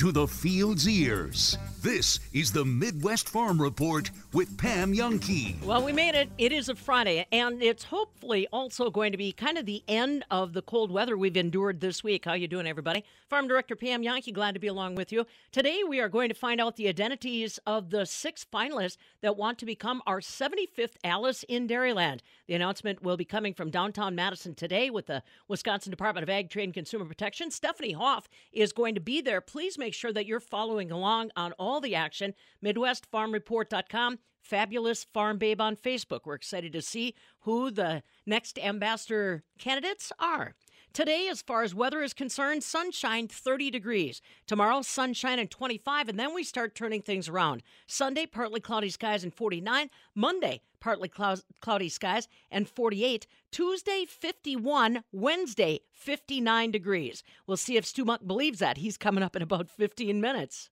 [0.00, 1.58] to the field's ears.
[1.82, 5.62] This is the Midwest Farm Report with Pam Jahnke.
[5.62, 6.30] Well, we made it.
[6.38, 10.24] It is a Friday, and it's hopefully also going to be kind of the end
[10.30, 12.24] of the cold weather we've endured this week.
[12.24, 13.04] How you doing, everybody?
[13.28, 15.26] Farm Director Pam Jahnke, glad to be along with you.
[15.52, 19.58] Today, we are going to find out the identities of the six finalists that want
[19.58, 22.20] to become our 75th Alice in Dairyland.
[22.46, 26.50] The announcement will be coming from downtown Madison today with the Wisconsin Department of Ag,
[26.50, 27.50] Trade, and Consumer Protection.
[27.50, 29.40] Stephanie Hoff is going to be there.
[29.40, 32.34] Please make sure that you're following along on all the action.
[32.64, 36.20] MidwestFarmReport.com, Fabulous Farm Babe on Facebook.
[36.24, 40.54] We're excited to see who the next ambassador candidates are.
[40.92, 44.20] Today, as far as weather is concerned, sunshine 30 degrees.
[44.48, 47.62] Tomorrow, sunshine and 25, and then we start turning things around.
[47.86, 49.88] Sunday, partly cloudy skies and 49.
[50.16, 53.28] Monday, partly clou- cloudy skies and 48.
[53.52, 55.04] Tuesday, 51.
[55.12, 57.22] Wednesday, 59 degrees.
[57.46, 58.78] We'll see if Stu Muck believes that.
[58.78, 60.70] He's coming up in about 15 minutes.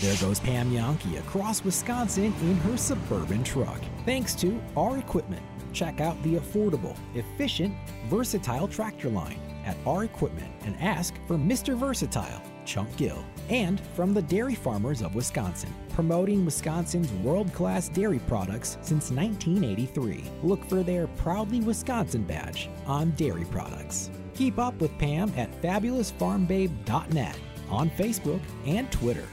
[0.00, 3.80] There goes Pam Jahnke across Wisconsin in her suburban truck.
[4.04, 5.42] Thanks to our equipment.
[5.76, 7.74] Check out the affordable, efficient,
[8.08, 11.76] versatile tractor line at our equipment and ask for Mr.
[11.76, 13.22] Versatile, Chunk Gill.
[13.50, 20.24] And from the Dairy Farmers of Wisconsin, promoting Wisconsin's world class dairy products since 1983.
[20.42, 24.08] Look for their Proudly Wisconsin badge on dairy products.
[24.34, 27.38] Keep up with Pam at fabulousfarmbabe.net
[27.68, 29.28] on Facebook and Twitter.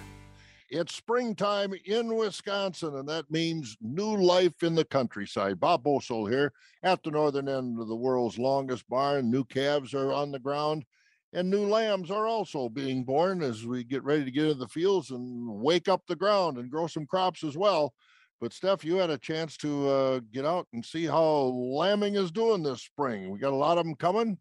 [0.75, 5.59] It's springtime in Wisconsin, and that means new life in the countryside.
[5.59, 9.30] Bob Bosold here at the northern end of the world's longest barn.
[9.30, 10.83] New calves are on the ground,
[11.31, 14.67] and new lambs are also being born as we get ready to get into the
[14.67, 17.93] fields and wake up the ground and grow some crops as well.
[18.42, 22.31] But Steph, you had a chance to uh, get out and see how lambing is
[22.31, 23.30] doing this spring.
[23.30, 24.39] We got a lot of them coming.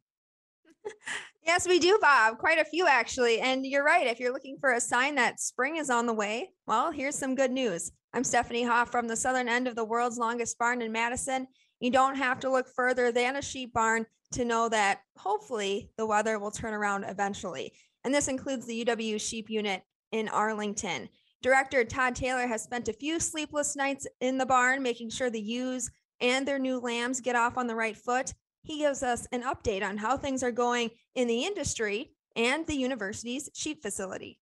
[1.44, 2.38] Yes, we do, Bob.
[2.38, 3.41] Quite a few, actually.
[3.41, 4.06] And you're right.
[4.06, 7.34] If you're looking for a sign that spring is on the way, well, here's some
[7.34, 7.91] good news.
[8.14, 11.48] I'm Stephanie Hoff from the southern end of the world's longest barn in Madison.
[11.81, 16.06] You don't have to look further than a sheep barn to know that hopefully the
[16.06, 17.72] weather will turn around eventually.
[18.04, 19.82] And this includes the UW sheep unit
[20.12, 21.08] in Arlington.
[21.42, 25.41] Director Todd Taylor has spent a few sleepless nights in the barn, making sure the
[25.41, 29.42] ewes and their new lambs get off on the right foot he gives us an
[29.42, 34.38] update on how things are going in the industry and the university's sheep facility.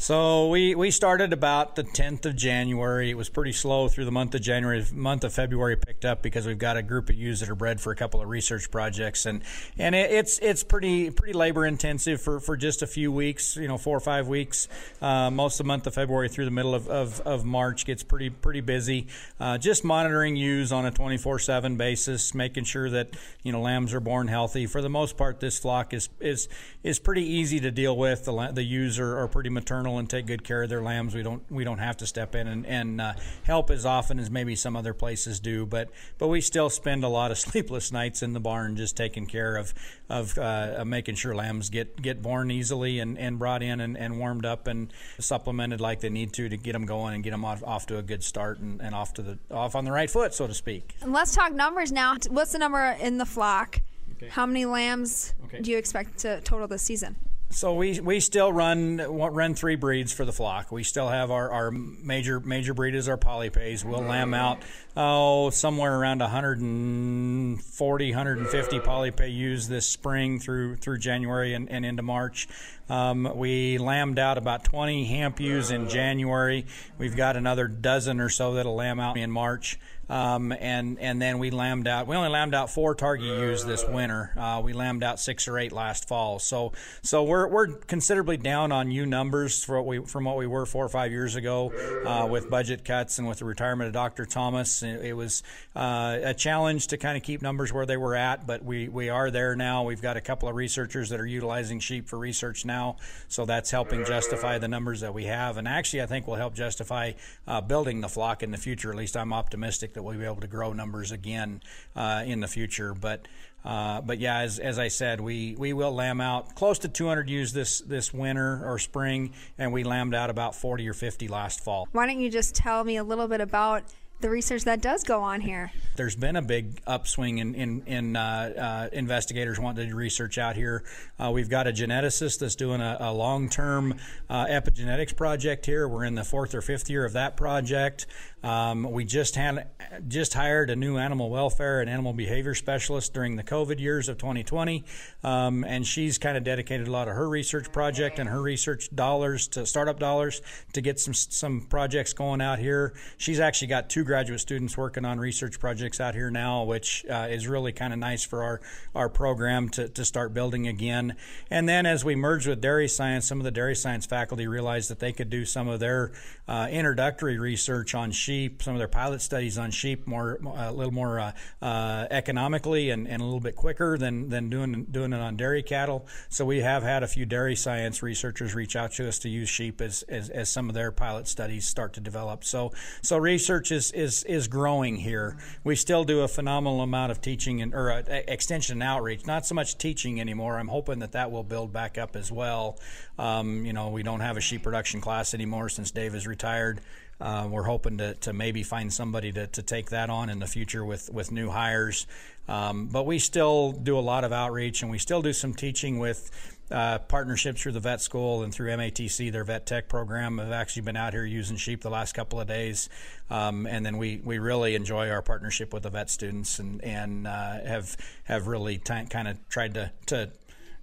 [0.00, 3.10] So we, we started about the 10th of January.
[3.10, 4.82] It was pretty slow through the month of January.
[4.94, 7.82] Month of February picked up because we've got a group of ewes that are bred
[7.82, 9.42] for a couple of research projects, and
[9.76, 13.56] and it, it's it's pretty pretty labor intensive for, for just a few weeks.
[13.56, 14.68] You know, four or five weeks.
[15.02, 18.02] Uh, most of the month of February through the middle of, of, of March gets
[18.02, 19.06] pretty pretty busy.
[19.38, 23.10] Uh, just monitoring ewes on a 24/7 basis, making sure that
[23.42, 24.64] you know lambs are born healthy.
[24.64, 26.48] For the most part, this flock is is
[26.82, 28.24] is pretty easy to deal with.
[28.24, 31.14] The the ewes are, are pretty maternal and take good care of their lambs.
[31.14, 33.12] We don't we don't have to step in and, and uh,
[33.42, 37.08] help as often as maybe some other places do, but but we still spend a
[37.08, 39.74] lot of sleepless nights in the barn just taking care of
[40.08, 44.18] of uh, making sure lambs get get born easily and, and brought in and, and
[44.18, 47.44] warmed up and supplemented like they need to to get them going and get them
[47.44, 50.10] off, off to a good start and, and off to the off on the right
[50.10, 50.94] foot, so to speak.
[51.00, 52.16] And let's talk numbers now.
[52.28, 53.80] What's the number in the flock?
[54.16, 54.28] Okay.
[54.28, 55.60] How many lambs okay.
[55.60, 57.16] do you expect to total this season?
[57.52, 60.70] So we we still run run three breeds for the flock.
[60.70, 63.84] We still have our, our major major breed is our polypays.
[63.84, 64.62] We'll lamb out
[64.96, 72.04] oh somewhere around 140 150 polypay ewes this spring through through January and, and into
[72.04, 72.46] March.
[72.88, 76.66] Um, we lambed out about 20 hamp ewes in January.
[76.98, 79.76] We've got another dozen or so that'll lamb out in March.
[80.10, 82.08] Um, and and then we lambed out.
[82.08, 84.32] We only lambed out four Targhee ewes this winter.
[84.36, 86.40] Uh, we lambed out six or eight last fall.
[86.40, 86.72] So
[87.02, 90.66] so we're we're considerably down on ewe numbers for what we from what we were
[90.66, 91.72] four or five years ago
[92.04, 94.26] uh, with budget cuts and with the retirement of Dr.
[94.26, 94.82] Thomas.
[94.82, 95.44] It, it was
[95.76, 99.10] uh, a challenge to kind of keep numbers where they were at, but we we
[99.10, 99.84] are there now.
[99.84, 102.96] We've got a couple of researchers that are utilizing sheep for research now,
[103.28, 105.56] so that's helping justify the numbers that we have.
[105.56, 107.12] And actually, I think will help justify
[107.46, 108.90] uh, building the flock in the future.
[108.90, 111.62] At least I'm optimistic that we'll be able to grow numbers again
[111.96, 112.94] uh, in the future.
[112.94, 113.26] But
[113.64, 117.28] uh, but yeah, as, as I said, we, we will lamb out close to 200
[117.28, 121.62] ewes this this winter or spring, and we lambed out about 40 or 50 last
[121.62, 121.86] fall.
[121.92, 123.84] Why don't you just tell me a little bit about
[124.20, 125.72] the research that does go on here.
[125.96, 130.38] There's been a big upswing in in, in uh, uh, investigators wanting to do research
[130.38, 130.84] out here.
[131.18, 133.94] Uh, we've got a geneticist that's doing a, a long-term
[134.28, 135.88] uh, epigenetics project here.
[135.88, 138.06] We're in the fourth or fifth year of that project.
[138.42, 139.68] Um, we just had
[140.08, 144.16] just hired a new animal welfare and animal behavior specialist during the COVID years of
[144.16, 144.84] 2020,
[145.22, 148.88] um, and she's kind of dedicated a lot of her research project and her research
[148.94, 150.40] dollars to startup dollars
[150.72, 152.94] to get some some projects going out here.
[153.18, 157.26] She's actually got two graduate students working on research projects out here now, which uh,
[157.28, 158.60] is really kind of nice for our
[158.94, 161.16] our program to to start building again.
[161.50, 164.90] And then as we merged with dairy science, some of the dairy science faculty realized
[164.90, 166.12] that they could do some of their
[166.48, 170.92] uh, introductory research on sheep, some of their pilot studies on sheep, more a little
[170.92, 175.20] more uh, uh, economically and, and a little bit quicker than than doing doing it
[175.20, 176.06] on dairy cattle.
[176.28, 179.48] So we have had a few dairy science researchers reach out to us to use
[179.48, 182.44] sheep as, as, as some of their pilot studies start to develop.
[182.44, 182.72] So
[183.02, 185.36] so research is is is growing here.
[185.64, 189.26] We still do a phenomenal amount of teaching and or uh, extension and outreach.
[189.26, 190.56] Not so much teaching anymore.
[190.56, 192.78] I'm hoping that that will build back up as well.
[193.18, 196.80] Um, you know, we don't have a sheep production class anymore since Dave is retired.
[197.20, 200.46] Uh, we're hoping to, to maybe find somebody to, to take that on in the
[200.46, 202.06] future with, with new hires.
[202.48, 205.98] Um, but we still do a lot of outreach and we still do some teaching
[205.98, 206.30] with
[206.70, 210.38] uh, partnerships through the vet school and through MATC, their vet tech program.
[210.38, 212.88] Have actually been out here using sheep the last couple of days,
[213.28, 217.26] um, and then we, we really enjoy our partnership with the vet students and and
[217.26, 220.30] uh, have have really t- kind of tried to to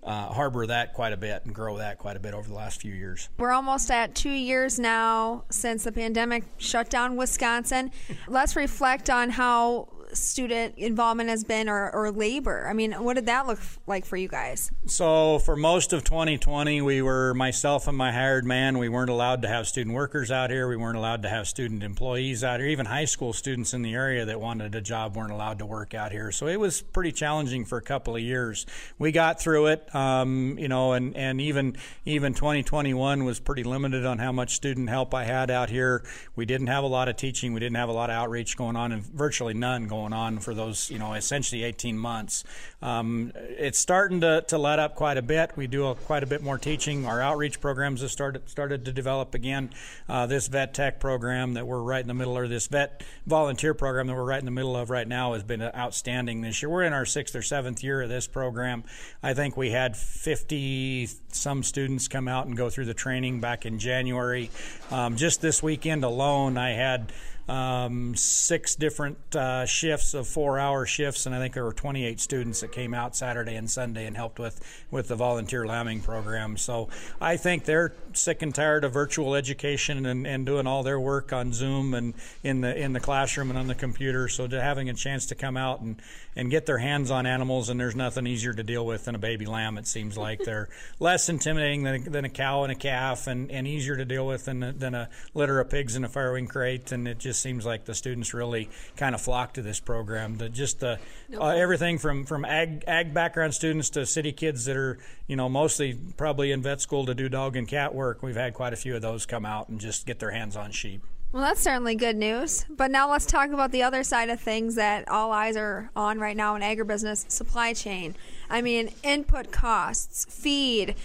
[0.04, 2.82] uh, harbor that quite a bit and grow that quite a bit over the last
[2.82, 3.30] few years.
[3.38, 7.92] We're almost at two years now since the pandemic shut down Wisconsin.
[8.28, 12.68] Let's reflect on how student involvement has been or, or labor?
[12.68, 14.72] I mean, what did that look like for you guys?
[14.86, 18.78] So, for most of 2020, we were myself and my hired man.
[18.78, 20.68] We weren't allowed to have student workers out here.
[20.68, 22.70] We weren't allowed to have student employees out here.
[22.70, 25.94] Even high school students in the area that wanted a job weren't allowed to work
[25.94, 26.32] out here.
[26.32, 28.66] So, it was pretty challenging for a couple of years.
[28.98, 34.06] We got through it, um, you know, and, and even even 2021 was pretty limited
[34.06, 36.04] on how much student help I had out here.
[36.36, 37.54] We didn't have a lot of teaching.
[37.54, 40.54] We didn't have a lot of outreach going on, and virtually none going on for
[40.54, 42.44] those, you know, essentially 18 months.
[42.82, 45.52] Um, it's starting to, to let up quite a bit.
[45.56, 47.06] We do a, quite a bit more teaching.
[47.06, 49.72] Our outreach programs have started started to develop again.
[50.08, 53.74] Uh, this vet tech program that we're right in the middle, or this vet volunteer
[53.74, 56.70] program that we're right in the middle of right now, has been outstanding this year.
[56.70, 58.84] We're in our sixth or seventh year of this program.
[59.24, 63.66] I think we had 50 some students come out and go through the training back
[63.66, 64.50] in January.
[64.92, 67.12] Um, just this weekend alone, I had
[67.48, 72.62] um, six different uh, shifts of four-hour shifts, and I think there were 28 students
[72.62, 74.60] that came out Saturday and Sunday and helped with
[74.92, 76.58] with the volunteer lambing program.
[76.58, 76.90] So
[77.22, 81.32] I think they're sick and tired of virtual education and, and doing all their work
[81.32, 82.14] on Zoom and
[82.44, 84.28] in the in the classroom and on the computer.
[84.28, 86.02] So to having a chance to come out and
[86.38, 89.20] and get their hands on animals, and there's nothing easier to deal with than a
[89.20, 89.78] baby lamb.
[89.78, 90.70] It seems like they're
[91.00, 94.46] less intimidating than, than a cow and a calf, and, and easier to deal with
[94.46, 96.92] than, than a litter of pigs in a farrowing crate.
[96.92, 100.38] And it just seems like the students really kind of flock to this program.
[100.38, 101.00] The, just the
[101.40, 104.98] uh, everything from from ag ag background students to city kids that are
[105.28, 108.24] you know mostly probably in vet school to do dog and cat work.
[108.24, 110.72] We've had quite a few of those come out and just get their hands on
[110.72, 111.04] sheep.
[111.32, 112.66] Well, that's certainly good news.
[112.70, 116.20] But now let's talk about the other side of things that all eyes are on
[116.20, 118.16] right now in agribusiness supply chain.
[118.50, 120.96] I mean, input costs, feed.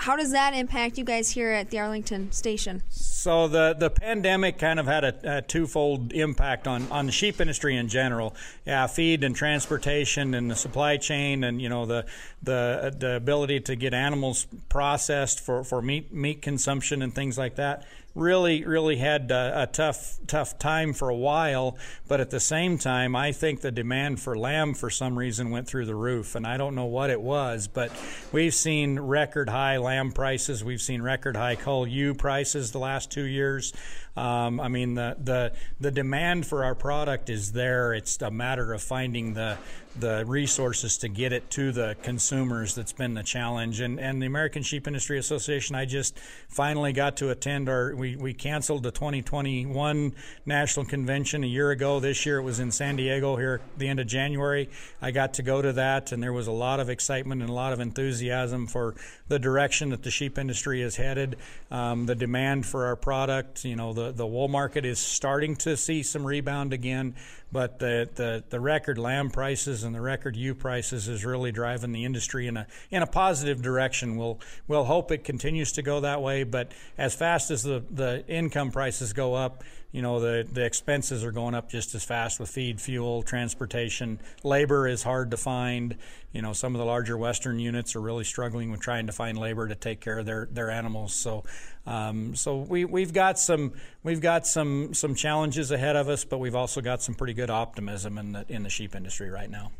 [0.00, 2.80] How does that impact you guys here at the Arlington station?
[2.88, 7.38] So the the pandemic kind of had a, a, twofold impact on, on the sheep
[7.38, 8.34] industry in general.
[8.64, 12.06] Yeah, feed and transportation and the supply chain, and you know the
[12.42, 17.56] the the ability to get animals processed for, for meat meat consumption and things like
[17.56, 21.76] that really, really had a, a, tough, tough time for a while.
[22.08, 25.68] But at the same time, I think the demand for lamb for some reason went
[25.68, 27.68] through the roof, and I don't know what it was.
[27.68, 27.92] But
[28.32, 30.64] we've seen record high lamb prices.
[30.64, 33.72] We've seen record high cull ewe prices the last two years.
[34.16, 37.94] Um, I mean, the, the the demand for our product is there.
[37.94, 39.56] It's a matter of finding the
[40.00, 43.80] the resources to get it to the consumers that's been the challenge.
[43.80, 47.94] And and the American Sheep Industry Association, I just finally got to attend our.
[47.94, 50.14] We we canceled the 2021
[50.46, 52.00] national convention a year ago.
[52.00, 54.68] This year it was in San Diego here the end of January.
[55.00, 57.54] I got to go to that, and there was a lot of excitement and a
[57.54, 58.94] lot of enthusiasm for
[59.28, 61.36] the direction that the sheep industry is headed.
[61.70, 65.76] Um, the demand for our product, you know, the the wool market is starting to
[65.76, 67.14] see some rebound again,
[67.52, 71.92] but the the, the record lamb prices and the record ewe prices is really driving
[71.92, 74.16] the industry in a in a positive direction.
[74.16, 78.24] We'll we'll hope it continues to go that way, but as fast as the the
[78.26, 82.38] income prices go up, you know the the expenses are going up just as fast
[82.38, 84.20] with feed, fuel, transportation.
[84.44, 85.96] Labor is hard to find.
[86.32, 89.36] You know, some of the larger Western units are really struggling with trying to find
[89.36, 91.12] labor to take care of their, their animals.
[91.12, 91.42] So,
[91.86, 93.72] um, so we we've got some
[94.04, 97.50] we've got some some challenges ahead of us, but we've also got some pretty good
[97.50, 99.72] optimism in the in the sheep industry right now.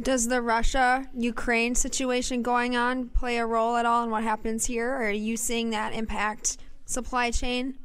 [0.00, 4.66] Does the Russia Ukraine situation going on play a role at all in what happens
[4.66, 4.90] here?
[4.90, 7.78] Or are you seeing that impact supply chain?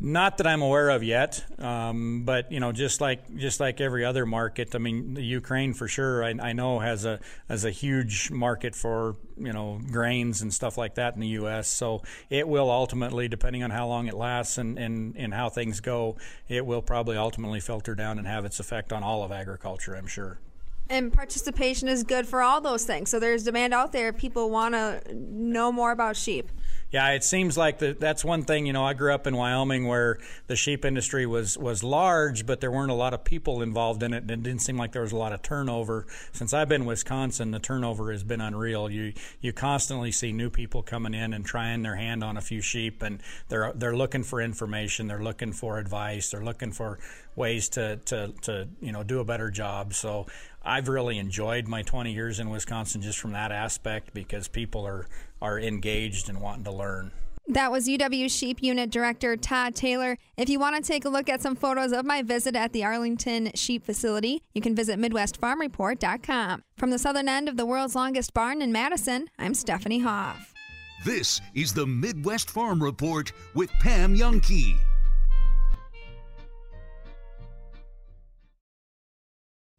[0.00, 4.04] Not that I'm aware of yet, um, but you know, just like just like every
[4.04, 7.18] other market, I mean, Ukraine for sure, I, I, know has a
[7.48, 11.68] has a huge market for you know grains and stuff like that in the U.S.
[11.68, 15.80] So it will ultimately, depending on how long it lasts and, and and how things
[15.80, 16.16] go,
[16.48, 19.96] it will probably ultimately filter down and have its effect on all of agriculture.
[19.96, 20.38] I'm sure.
[20.90, 23.10] And participation is good for all those things.
[23.10, 24.12] So there's demand out there.
[24.12, 26.50] People want to know more about sheep.
[26.90, 28.64] Yeah, it seems like the, that's one thing.
[28.64, 32.60] You know, I grew up in Wyoming where the sheep industry was was large, but
[32.60, 35.02] there weren't a lot of people involved in it, and it didn't seem like there
[35.02, 36.06] was a lot of turnover.
[36.32, 38.90] Since I've been in Wisconsin, the turnover has been unreal.
[38.90, 42.62] You you constantly see new people coming in and trying their hand on a few
[42.62, 46.98] sheep, and they're they're looking for information, they're looking for advice, they're looking for
[47.36, 49.92] ways to to to you know do a better job.
[49.92, 50.26] So
[50.68, 55.06] I've really enjoyed my 20 years in Wisconsin just from that aspect because people are
[55.40, 57.10] are engaged and wanting to learn.
[57.46, 60.18] That was UW Sheep Unit Director Todd Taylor.
[60.36, 62.84] If you want to take a look at some photos of my visit at the
[62.84, 66.64] Arlington Sheep Facility, you can visit MidwestFarmReport.com.
[66.76, 70.52] From the southern end of the world's longest barn in Madison, I'm Stephanie Hoff.
[71.06, 74.76] This is the Midwest Farm Report with Pam Jahnke.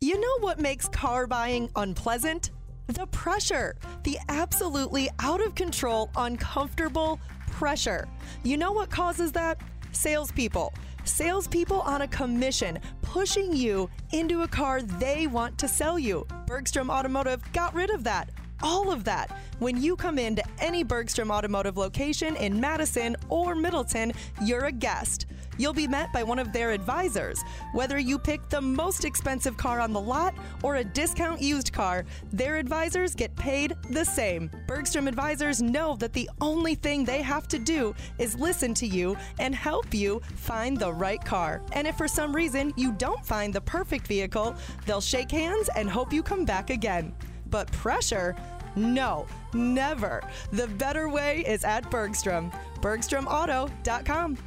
[0.02, 2.52] You know what makes car buying unpleasant?
[2.88, 3.76] The pressure.
[4.04, 7.20] The absolutely out of control, uncomfortable
[7.52, 8.08] pressure.
[8.44, 9.60] You know what causes that?
[9.92, 10.74] Salespeople.
[11.04, 16.26] Salespeople on a commission pushing you into a car they want to sell you.
[16.46, 18.30] Bergstrom Automotive got rid of that.
[18.64, 19.38] All of that.
[19.60, 24.14] When you come into any Bergstrom Automotive location in Madison or Middleton,
[24.46, 25.26] you're a guest
[25.60, 27.44] you'll be met by one of their advisors.
[27.74, 32.06] Whether you pick the most expensive car on the lot or a discount used car,
[32.34, 34.50] their advisors get paid the same.
[34.66, 39.16] Bergstrom advisors know that the only thing they have to do is listen to you
[39.38, 41.62] and help you find the right car.
[41.74, 45.90] And if for some reason you don't find the perfect vehicle, they'll shake hands and
[45.90, 47.14] hope you come back again.
[47.50, 48.36] But pressure?
[48.76, 50.22] No, never.
[50.52, 52.52] The better way is at Bergstrom.
[52.82, 54.38] BergstromAuto.com.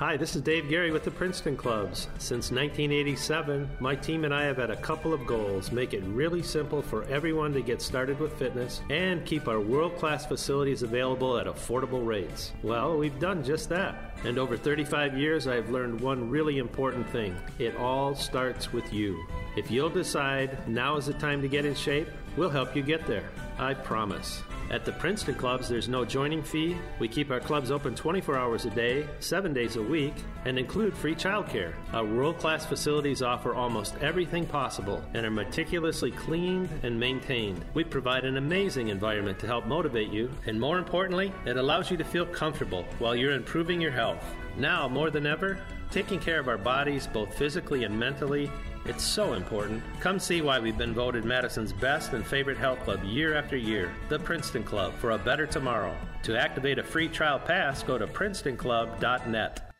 [0.00, 2.08] Hi, this is Dave Gary with the Princeton Clubs.
[2.18, 6.42] Since 1987, my team and I have had a couple of goals make it really
[6.42, 11.38] simple for everyone to get started with fitness and keep our world class facilities available
[11.38, 12.50] at affordable rates.
[12.64, 14.16] Well, we've done just that.
[14.24, 19.24] And over 35 years, I've learned one really important thing it all starts with you.
[19.56, 23.06] If you'll decide now is the time to get in shape, we'll help you get
[23.06, 23.30] there.
[23.58, 24.42] I promise.
[24.70, 26.76] At the Princeton clubs, there's no joining fee.
[26.98, 30.14] We keep our clubs open 24 hours a day, 7 days a week,
[30.46, 31.74] and include free childcare.
[31.92, 37.64] Our world class facilities offer almost everything possible and are meticulously cleaned and maintained.
[37.74, 41.96] We provide an amazing environment to help motivate you, and more importantly, it allows you
[41.98, 44.24] to feel comfortable while you're improving your health.
[44.56, 45.58] Now, more than ever,
[45.94, 48.50] taking care of our bodies, both physically and mentally,
[48.84, 49.80] it's so important.
[50.00, 53.94] Come see why we've been voted Madison's best and favorite health club year after year,
[54.08, 55.96] the Princeton Club, for a better tomorrow.
[56.24, 59.73] To activate a free trial pass, go to princetonclub.net.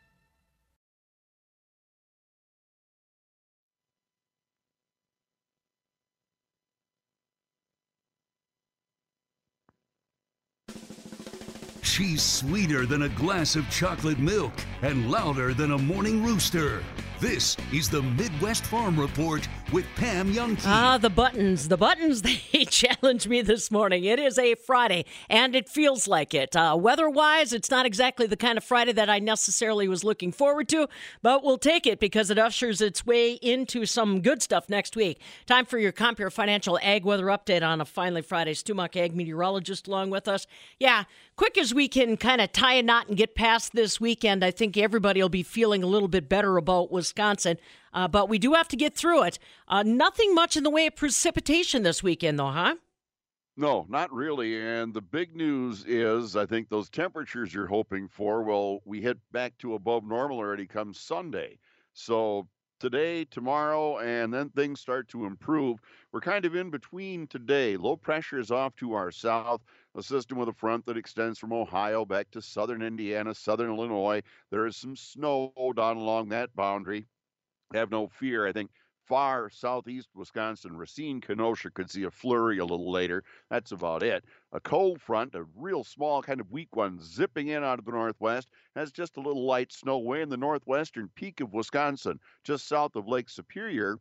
[11.84, 16.82] She's sweeter than a glass of chocolate milk and louder than a morning rooster.
[17.20, 20.62] This is the Midwest Farm Report with Pam Jahnke.
[20.66, 21.68] Ah, the buttons.
[21.68, 22.22] The buttons,
[22.52, 24.04] they challenged me this morning.
[24.04, 26.56] It is a Friday, and it feels like it.
[26.56, 30.32] Uh, weather wise, it's not exactly the kind of Friday that I necessarily was looking
[30.32, 30.88] forward to,
[31.22, 35.20] but we'll take it because it ushers its way into some good stuff next week.
[35.46, 38.54] Time for your Compeer Financial Ag Weather Update on a finally Friday.
[38.54, 40.46] Stu Muck, ag meteorologist, along with us.
[40.78, 41.04] Yeah,
[41.36, 44.50] quick as we can kind of tie a knot and get past this weekend, I
[44.50, 47.58] think everybody will be feeling a little bit better about Wisconsin.
[47.92, 49.38] Uh, but we do have to get through it.
[49.68, 52.76] Uh, nothing much in the way of precipitation this weekend, though, huh?
[53.56, 54.60] No, not really.
[54.60, 59.18] And the big news is I think those temperatures you're hoping for, well, we hit
[59.30, 61.58] back to above normal already come Sunday.
[61.92, 62.48] So
[62.80, 65.78] today, tomorrow, and then things start to improve.
[66.10, 67.76] We're kind of in between today.
[67.76, 69.60] Low pressure is off to our south.
[69.96, 74.22] A system with a front that extends from Ohio back to southern Indiana, southern Illinois.
[74.50, 77.06] There is some snow down along that boundary.
[77.72, 78.44] Have no fear.
[78.44, 78.72] I think
[79.06, 83.22] far southeast Wisconsin, Racine, Kenosha could see a flurry a little later.
[83.50, 84.24] That's about it.
[84.50, 87.92] A cold front, a real small kind of weak one, zipping in out of the
[87.92, 92.66] northwest, has just a little light snow way in the northwestern peak of Wisconsin, just
[92.66, 93.98] south of Lake Superior.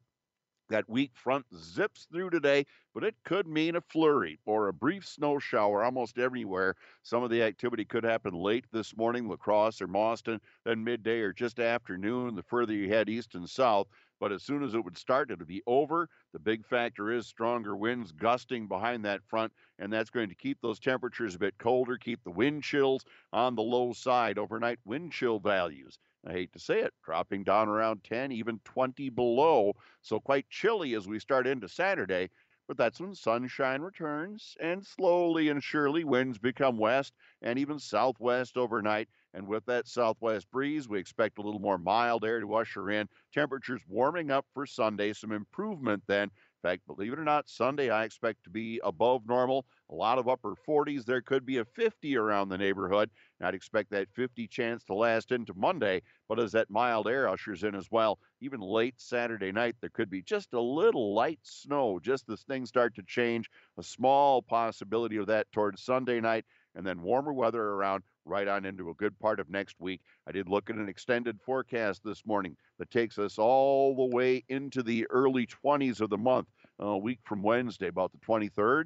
[0.70, 5.06] That weak front zips through today, but it could mean a flurry or a brief
[5.06, 6.76] snow shower almost everywhere.
[7.02, 11.20] Some of the activity could happen late this morning, La Crosse or Mauston, then midday
[11.20, 13.88] or just afternoon, the further you head east and south.
[14.20, 16.08] But as soon as it would start, it would be over.
[16.32, 20.62] The big factor is stronger winds gusting behind that front, and that's going to keep
[20.62, 23.04] those temperatures a bit colder, keep the wind chills
[23.34, 24.38] on the low side.
[24.38, 29.10] Overnight wind chill values I hate to say it, dropping down around 10, even 20
[29.10, 29.74] below.
[30.02, 32.30] So quite chilly as we start into Saturday.
[32.68, 38.58] But that's when sunshine returns, and slowly and surely winds become west and even southwest
[38.58, 39.10] overnight.
[39.34, 43.10] And with that southwest breeze, we expect a little more mild air to usher in.
[43.34, 46.32] Temperatures warming up for Sunday, some improvement then
[46.64, 49.68] fact, believe it or not, Sunday I expect to be above normal.
[49.90, 51.06] A lot of upper 40s.
[51.06, 53.12] There could be a 50 around the neighborhood.
[53.40, 56.02] And I'd expect that 50 chance to last into Monday.
[56.28, 60.10] But as that mild air ushers in as well, even late Saturday night, there could
[60.10, 63.50] be just a little light snow just as things start to change.
[63.78, 68.66] A small possibility of that towards Sunday night and then warmer weather around right on
[68.66, 70.02] into a good part of next week.
[70.28, 74.44] I did look at an extended forecast this morning that takes us all the way
[74.50, 76.48] into the early 20s of the month,
[76.80, 78.86] a week from Wednesday, about the 23rd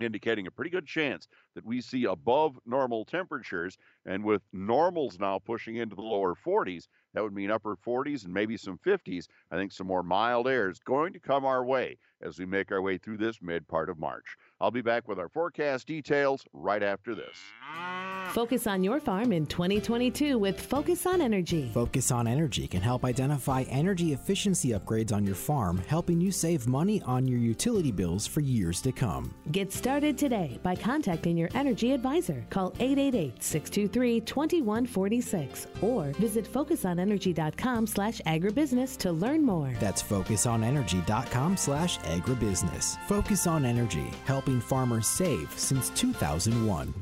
[0.00, 3.76] indicating a pretty good chance that we see above normal temperatures.
[4.06, 8.32] And with normals now pushing into the lower 40s, that would mean upper 40s and
[8.32, 9.26] maybe some 50s.
[9.50, 12.70] I think some more mild air is going to come our way as we make
[12.70, 14.36] our way through this mid part of March.
[14.60, 17.36] I'll be back with our forecast details right after this.
[18.28, 21.70] Focus on your farm in 2022 with Focus on Energy.
[21.74, 26.68] Focus on Energy can help identify energy efficiency upgrades on your farm, helping you save
[26.68, 29.34] money on your utility bills for years to come.
[29.50, 32.46] Get started today by contacting your energy advisor.
[32.50, 39.72] Call 888 623 2146 or visit focusonenergy.com slash agribusiness to learn more.
[39.80, 42.11] That's focusonenergy.com slash agribusiness.
[43.06, 46.92] Focus on Energy, helping farmers save since 2001.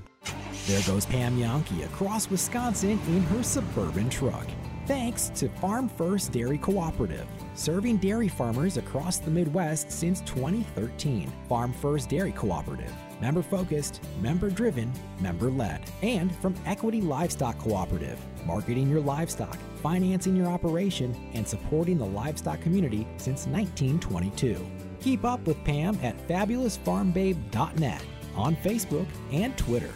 [0.67, 4.47] There goes Pam Jahnke across Wisconsin in her suburban truck.
[4.87, 11.33] Thanks to Farm First Dairy Cooperative, serving dairy farmers across the Midwest since 2013.
[11.49, 15.83] Farm First Dairy Cooperative, member focused, member driven, member led.
[16.03, 22.61] And from Equity Livestock Cooperative, marketing your livestock, financing your operation, and supporting the livestock
[22.61, 24.90] community since 1922.
[25.01, 28.03] Keep up with Pam at fabulousfarmbabe.net
[28.37, 29.93] on Facebook and Twitter.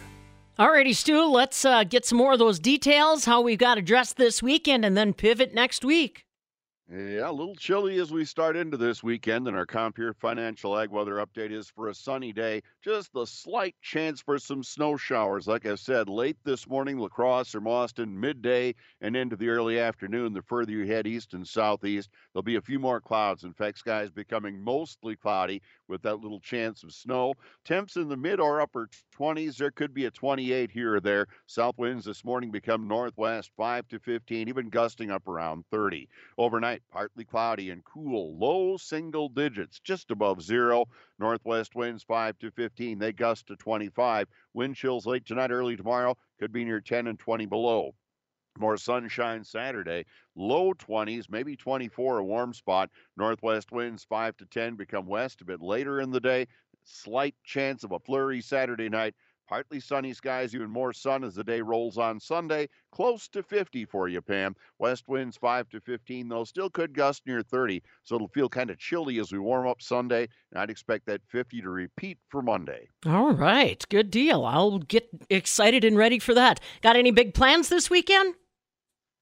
[0.57, 4.13] Alrighty, Stu, let's uh, get some more of those details, how we've got to dress
[4.13, 6.24] this weekend, and then pivot next week.
[6.87, 10.91] Yeah, a little chilly as we start into this weekend, and our Compeer Financial Ag
[10.91, 12.61] weather update is for a sunny day.
[12.83, 15.47] Just the slight chance for some snow showers.
[15.47, 19.79] Like I said, late this morning, La Crosse or Mauston, midday and into the early
[19.79, 20.33] afternoon.
[20.33, 23.43] The further you head east and southeast, there'll be a few more clouds.
[23.43, 27.33] In fact, skies becoming mostly cloudy with that little chance of snow.
[27.63, 29.57] Temps in the mid or upper 20s.
[29.57, 31.27] There could be a 28 here or there.
[31.47, 36.07] South winds this morning become northwest 5 to 15, even gusting up around 30.
[36.37, 40.85] Overnight, partly cloudy and cool, low single digits, just above zero.
[41.19, 42.99] Northwest winds 5 to 15.
[42.99, 44.27] They gust to 25.
[44.53, 47.95] Wind chills late tonight, early tomorrow could be near 10 and 20 below.
[48.57, 52.89] More sunshine Saturday, low 20s, maybe 24, a warm spot.
[53.17, 56.47] Northwest winds 5 to 10 become west a bit later in the day.
[56.85, 59.13] Slight chance of a flurry Saturday night.
[59.47, 62.67] Partly sunny skies, even more sun as the day rolls on Sunday.
[62.91, 64.55] Close to 50 for you, Pam.
[64.79, 68.71] West winds 5 to 15, though, still could gust near 30, so it'll feel kind
[68.71, 72.41] of chilly as we warm up Sunday, and I'd expect that 50 to repeat for
[72.41, 72.87] Monday.
[73.05, 74.45] All right, good deal.
[74.45, 76.59] I'll get excited and ready for that.
[76.81, 78.33] Got any big plans this weekend?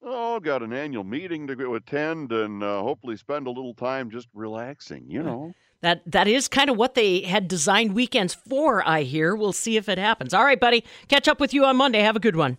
[0.06, 4.28] Oh, got an annual meeting to attend and uh, hopefully spend a little time just
[4.34, 5.54] relaxing, you know.
[5.80, 9.34] That that is kind of what they had designed weekends for, I hear.
[9.34, 10.34] We'll see if it happens.
[10.34, 10.84] All right, buddy.
[11.08, 12.00] Catch up with you on Monday.
[12.00, 12.58] Have a good one.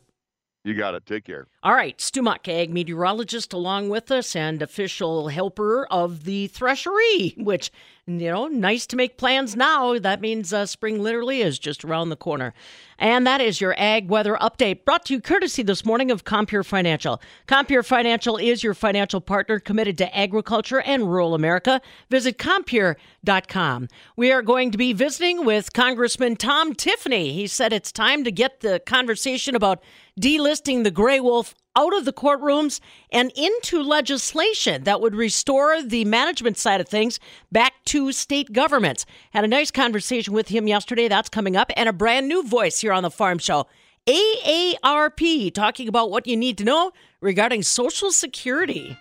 [0.64, 1.06] You got it.
[1.06, 1.46] Take care.
[1.62, 7.36] All right, Stu Muck, ag meteorologist, along with us and official helper of the threshery,
[7.38, 7.72] which
[8.08, 9.98] you know, nice to make plans now.
[9.98, 12.54] That means uh, spring literally is just around the corner.
[13.00, 16.64] And that is your ag weather update brought to you courtesy this morning of Compeer
[16.64, 17.20] Financial.
[17.48, 21.82] Compeer Financial is your financial partner committed to agriculture and rural America.
[22.12, 23.88] Visit Compeer.com.
[24.16, 27.34] We are going to be visiting with Congressman Tom Tiffany.
[27.34, 29.84] He said it's time to get the conversation about
[30.20, 32.80] delisting the gray wolf out of the courtrooms
[33.12, 37.20] and into legislation that would restore the management side of things
[37.52, 39.06] back to state governments.
[39.32, 41.08] Had a nice conversation with him yesterday.
[41.08, 41.72] That's coming up.
[41.76, 43.68] And a brand new voice here on the Farm Show.
[44.08, 48.98] AARP talking about what you need to know regarding Social Security.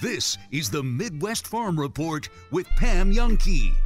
[0.00, 3.85] This is the Midwest Farm Report with Pam Jahnke.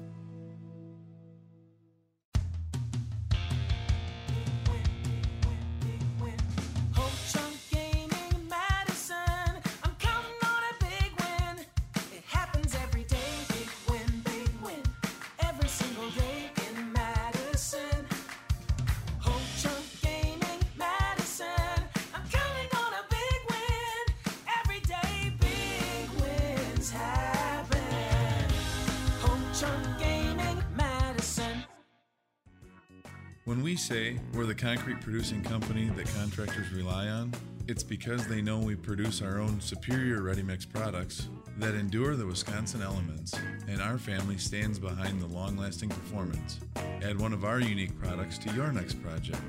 [34.61, 37.33] concrete producing company that contractors rely on,
[37.67, 42.25] it's because they know we produce our own superior ready mix products that endure the
[42.25, 43.33] Wisconsin elements,
[43.67, 46.59] and our family stands behind the long lasting performance.
[47.01, 49.41] Add one of our unique products to your next project.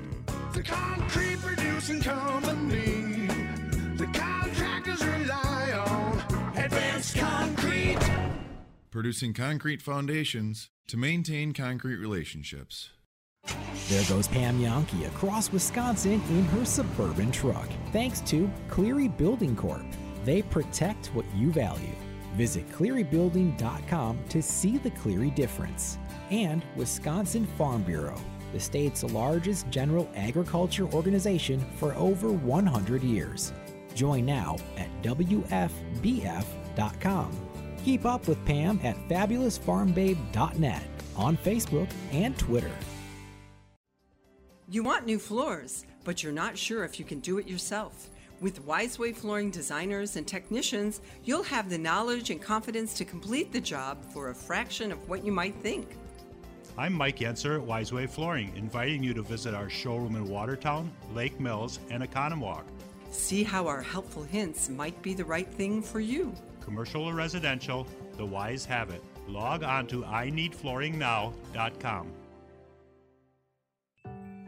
[0.53, 3.27] The concrete producing company.
[3.97, 7.99] The contractors rely on advanced concrete.
[8.89, 12.89] Producing concrete foundations to maintain concrete relationships.
[13.93, 17.67] There goes Pam Jahnke across Wisconsin in her suburban truck.
[17.91, 19.85] Thanks to Cleary Building Corp.
[20.25, 21.93] They protect what you value.
[22.33, 25.99] Visit clearybuilding.com to see the Cleary difference.
[26.31, 28.19] And Wisconsin Farm Bureau,
[28.51, 33.53] the state's largest general agriculture organization for over 100 years.
[33.93, 35.71] Join now at WFBF.com.
[37.85, 40.83] Keep up with Pam at fabulousfarmbabe.net
[41.15, 42.71] on Facebook and Twitter.
[44.73, 48.09] You want new floors, but you're not sure if you can do it yourself.
[48.41, 53.61] With Wiseway flooring designers and technicians, you'll have the knowledge and confidence to complete the
[53.61, 55.95] job for a fraction of what you might think.
[56.75, 61.39] I'm Mike Yenser at Wiseway Flooring, inviting you to visit our showroom in Watertown, Lake
[61.39, 62.63] Mills, and Oconomowoc.
[63.11, 66.33] See how our helpful hints might be the right thing for you.
[66.61, 67.85] Commercial or residential,
[68.17, 69.03] the wise have it.
[69.27, 72.07] Log on to ineedflooringnow.com.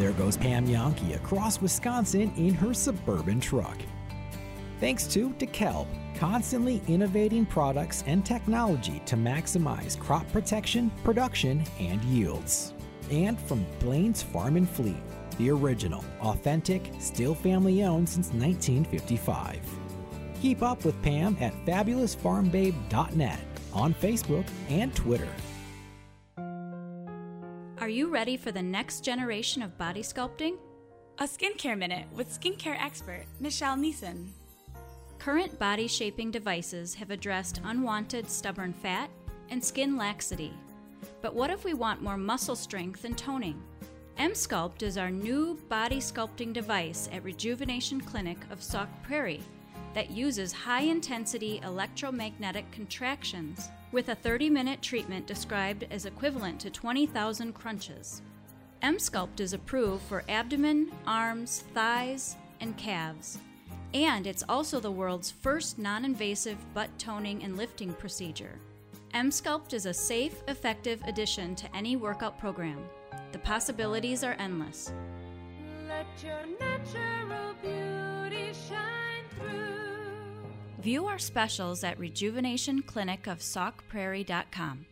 [0.00, 3.76] There goes Pam Jahnke across Wisconsin in her suburban truck.
[4.80, 5.86] Thanks to DeKalb,
[6.16, 12.72] constantly innovating products and technology to maximize crop protection, production, and yields.
[13.10, 15.02] And from Blain's Farm and Fleet,
[15.36, 19.60] the original, authentic, still family owned since 1955.
[20.40, 23.40] Keep up with Pam at fabulousfarmbabe.net
[23.74, 25.28] on Facebook and Twitter.
[27.80, 30.58] Are you ready for the next generation of body sculpting?
[31.18, 34.28] A skincare minute with skincare expert Michelle Neeson.
[35.18, 39.08] Current body shaping devices have addressed unwanted stubborn fat
[39.48, 40.52] and skin laxity.
[41.22, 43.58] But what if we want more muscle strength and toning?
[44.18, 49.40] Emsculpt is our new body sculpting device at Rejuvenation Clinic of Sauk Prairie
[49.94, 56.70] that uses high intensity electromagnetic contractions with a 30 minute treatment described as equivalent to
[56.70, 58.22] 20,000 crunches.
[58.82, 63.38] Emsculpt is approved for abdomen, arms, thighs, and calves.
[63.92, 68.58] And it's also the world's first non invasive butt toning and lifting procedure.
[69.14, 72.78] Emsculpt is a safe, effective addition to any workout program.
[73.32, 74.92] The possibilities are endless.
[80.80, 84.86] View our specials at Rejuvenation Clinic of SaukPrairie.com.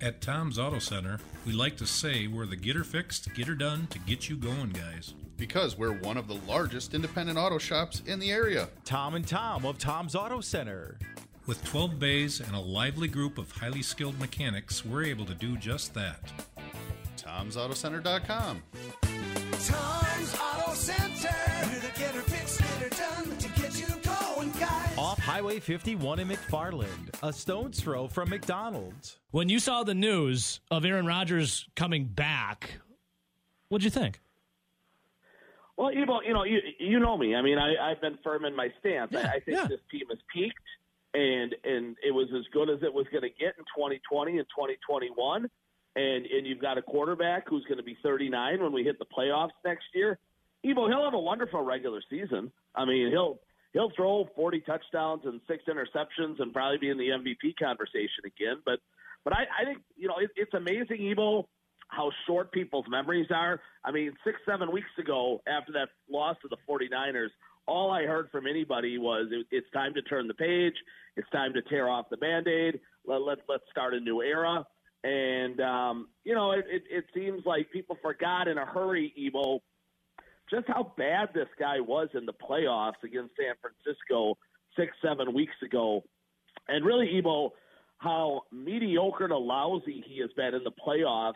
[0.00, 3.54] At Tom's Auto Center, we like to say we're the get her fixed, get her
[3.54, 5.14] done to get you going, guys.
[5.36, 8.68] Because we're one of the largest independent auto shops in the area.
[8.84, 10.98] Tom and Tom of Tom's Auto Center.
[11.46, 15.56] With 12 bays and a lively group of highly skilled mechanics, we're able to do
[15.56, 16.20] just that.
[17.16, 18.62] Tom'sAutoCenter.com.
[19.50, 21.37] Tom's Auto Center.
[25.38, 29.20] Highway 51 in McFarland, a stone's throw from McDonald's.
[29.30, 32.80] When you saw the news of Aaron Rodgers coming back,
[33.68, 34.20] what'd you think?
[35.76, 37.36] Well, you know, you know, you, you know me.
[37.36, 39.14] I mean, I, I've been firm in my stance.
[39.14, 39.68] I, I think yeah.
[39.68, 40.58] this team has peaked,
[41.14, 44.46] and and it was as good as it was going to get in 2020 and
[44.48, 45.48] 2021.
[45.94, 49.06] And and you've got a quarterback who's going to be 39 when we hit the
[49.06, 50.18] playoffs next year.
[50.66, 52.50] Evo, he'll have a wonderful regular season.
[52.74, 53.38] I mean, he'll
[53.72, 58.56] he'll throw 40 touchdowns and six interceptions and probably be in the MVP conversation again.
[58.64, 58.80] But
[59.24, 61.44] but I, I think you know it, it's amazing, Evo,
[61.88, 63.60] how short people's memories are.
[63.84, 67.28] I mean, six, seven weeks ago, after that loss to the 49ers,
[67.66, 70.74] all I heard from anybody was it, it's time to turn the page.
[71.16, 72.80] It's time to tear off the band aid.
[73.06, 74.64] Let, let, let's start a new era.
[75.04, 79.60] And, um, you know, it, it, it seems like people forgot in a hurry, Evo,
[80.50, 84.36] just how bad this guy was in the playoffs against San Francisco
[84.76, 86.02] six, seven weeks ago.
[86.68, 87.52] And really, Ebo,
[87.98, 91.34] how mediocre to lousy he has been in the playoffs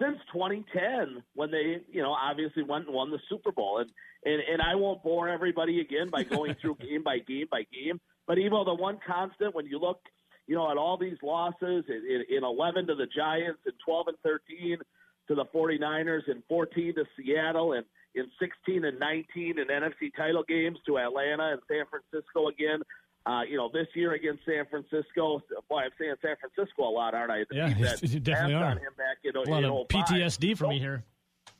[0.00, 3.78] since 2010 when they, you know, obviously went and won the Super Bowl.
[3.78, 3.90] And
[4.24, 8.00] and, and I won't bore everybody again by going through game by game by game.
[8.26, 10.00] But Evo, the one constant when you look,
[10.46, 14.08] you know, at all these losses in, in, in 11 to the Giants and 12
[14.08, 14.78] and 13
[15.28, 17.84] to the 49ers and 14 to Seattle and
[18.14, 22.80] in 16 and 19 in NFC title games to Atlanta and San Francisco again.
[23.26, 27.14] Uh, you know, this year against San Francisco, boy, I'm saying San Francisco a lot,
[27.14, 27.44] aren't I?
[27.48, 27.68] The Yeah,
[28.02, 28.64] you definitely are.
[28.64, 31.02] on him back in, A lot of PTSD for me here.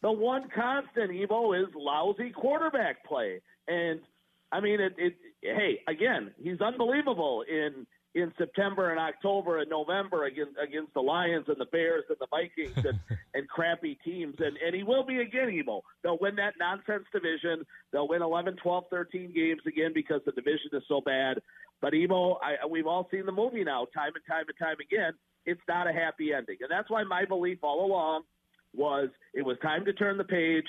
[0.03, 3.41] The one constant, Evo, is lousy quarterback play.
[3.67, 4.01] And
[4.53, 5.17] I mean, it, it.
[5.41, 11.47] Hey, again, he's unbelievable in in September and October and November against against the Lions
[11.49, 12.99] and the Bears and the Vikings and,
[13.35, 14.37] and crappy teams.
[14.39, 15.83] And and he will be again, Emo.
[16.03, 17.67] They'll win that nonsense division.
[17.93, 21.41] They'll win 11, 12, 13 games again because the division is so bad.
[21.81, 25.13] But Emo, I, we've all seen the movie now, time and time and time again.
[25.45, 28.23] It's not a happy ending, and that's why my belief all along
[28.75, 30.65] was it was time to turn the page,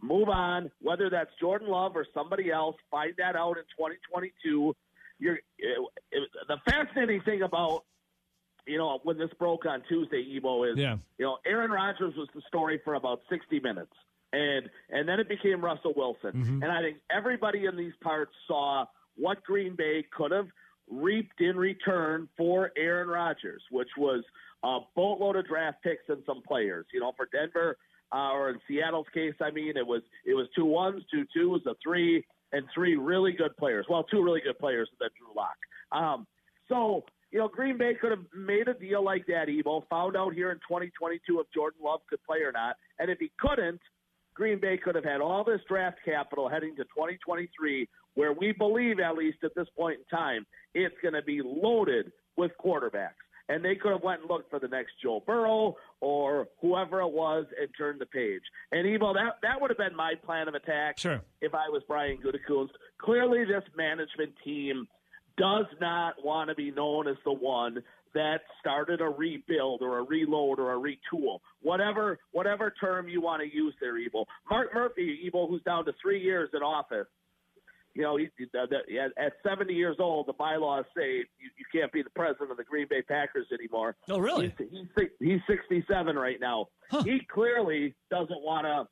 [0.00, 0.70] move on.
[0.80, 4.74] Whether that's Jordan Love or somebody else, find that out in 2022.
[5.20, 5.78] You're it,
[6.12, 7.84] it, the fascinating thing about
[8.66, 10.96] you know when this broke on Tuesday, Evo is Yeah.
[11.18, 13.92] you know Aaron Rodgers was the story for about 60 minutes,
[14.32, 16.62] and and then it became Russell Wilson, Mhm.
[16.64, 20.48] and I think everybody in these parts saw what Green Bay could have
[20.88, 24.24] reaped in return for Aaron Rodgers, which was
[24.62, 26.86] a boatload of draft picks and some players.
[26.92, 27.76] You know, for Denver
[28.12, 31.64] uh, or in Seattle's case, I mean, it was it was two ones, two twos,
[31.66, 33.86] a three, and three really good players.
[33.88, 35.56] Well, two really good players, then Drew Lock.
[35.92, 36.26] Um,
[36.68, 39.46] so you know, Green Bay could have made a deal like that.
[39.48, 43.18] Evo found out here in 2022 if Jordan Love could play or not, and if
[43.18, 43.80] he couldn't,
[44.34, 48.98] Green Bay could have had all this draft capital heading to 2023, where we believe,
[48.98, 53.20] at least at this point in time, it's going to be loaded with quarterbacks.
[53.50, 57.08] And they could have went and looked for the next Joe Burrow or whoever it
[57.10, 58.42] was and turned the page.
[58.70, 61.20] And Evo, that that would have been my plan of attack Sure.
[61.40, 62.70] if I was Brian Gutekunst.
[62.98, 64.86] Clearly, this management team
[65.36, 67.82] does not want to be known as the one
[68.14, 73.42] that started a rebuild or a reload or a retool, whatever whatever term you want
[73.42, 74.28] to use there, Evil.
[74.48, 77.06] Mark Murphy, Evil, who's down to three years in office.
[77.94, 81.24] You know, he, the, the, at, at 70 years old, the bylaws say you,
[81.58, 83.96] you can't be the president of the Green Bay Packers anymore.
[84.08, 84.54] Oh, really?
[84.58, 86.66] He's, he's, he's 67 right now.
[87.04, 88.86] He clearly doesn't want to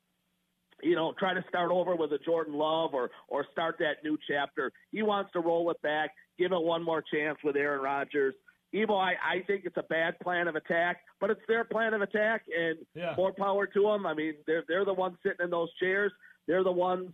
[0.81, 4.17] you know, try to start over with a Jordan Love or or start that new
[4.29, 4.71] chapter.
[4.93, 8.33] He wants to roll it back, give it one more chance with Aaron Rodgers.
[8.73, 12.01] Evo, I, I think it's a bad plan of attack, but it's their plan of
[12.01, 13.13] attack, and Yeah.
[13.17, 14.05] more power to them.
[14.05, 16.13] I mean, they're they're the ones sitting in those chairs.
[16.47, 17.09] They're the ones,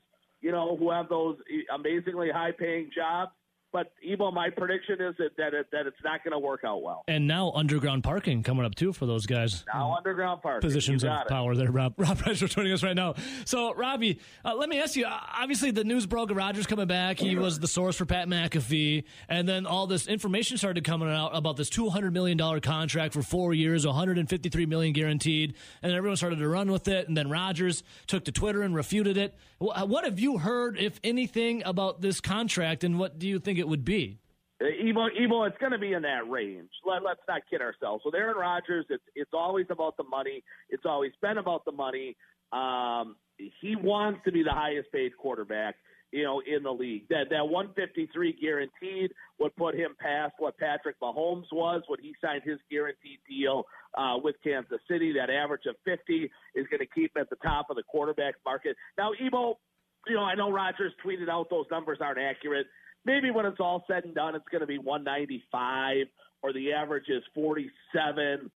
[0.46, 3.32] you know, who have those uh, amazingly high-paying jobs.
[3.76, 6.82] But Ebo, my prediction is that that, it, that it's not going to work out
[6.82, 7.04] well.
[7.10, 9.66] And now underground parking coming up too for those guys.
[9.68, 11.28] Now underground parking Positions of it.
[11.28, 11.70] power there.
[11.70, 13.16] Rob Rob Reiser joining us right now.
[13.44, 15.06] So Robbie, uh, let me ask you.
[15.06, 16.34] uh, Obviously, the news broke.
[16.34, 17.20] Rodgers coming back.
[17.20, 21.36] He was the source for Pat McAfee, and then all this information started coming out
[21.36, 24.66] about this two hundred million dollar contract for four years, one hundred and fifty three
[24.66, 27.10] million guaranteed, and everyone started to run with it.
[27.10, 29.36] And then Rodgers took to Twitter and refuted it.
[29.60, 33.65] What have you heard, if anything, about this contract, and what do you think it
[33.68, 34.20] would be?
[34.62, 36.70] Uh, Ebo, Ebo, it's going to be in that range.
[36.86, 38.04] Let, let's not kid ourselves.
[38.06, 40.44] With Aaron Rodgers, it's it's always about the money.
[40.70, 42.16] It's always been about the money.
[42.54, 45.76] Um, he wants to be the highest paid quarterback,
[46.12, 47.08] you know, in the league.
[47.10, 52.44] That that 153 guaranteed would put him past what Patrick Mahomes was when he signed
[52.46, 53.64] his guaranteed deal
[53.98, 55.14] uh, with Kansas City.
[55.14, 58.36] That average of 50 is going to keep him at the top of the quarterback
[58.46, 58.78] market.
[58.98, 59.60] Now, Ebo,
[60.08, 62.68] you know, I know Rodgers tweeted out those numbers aren't accurate.
[63.06, 66.08] Maybe when it's all said and done, it's going to be 195
[66.42, 68.52] or the average is 47.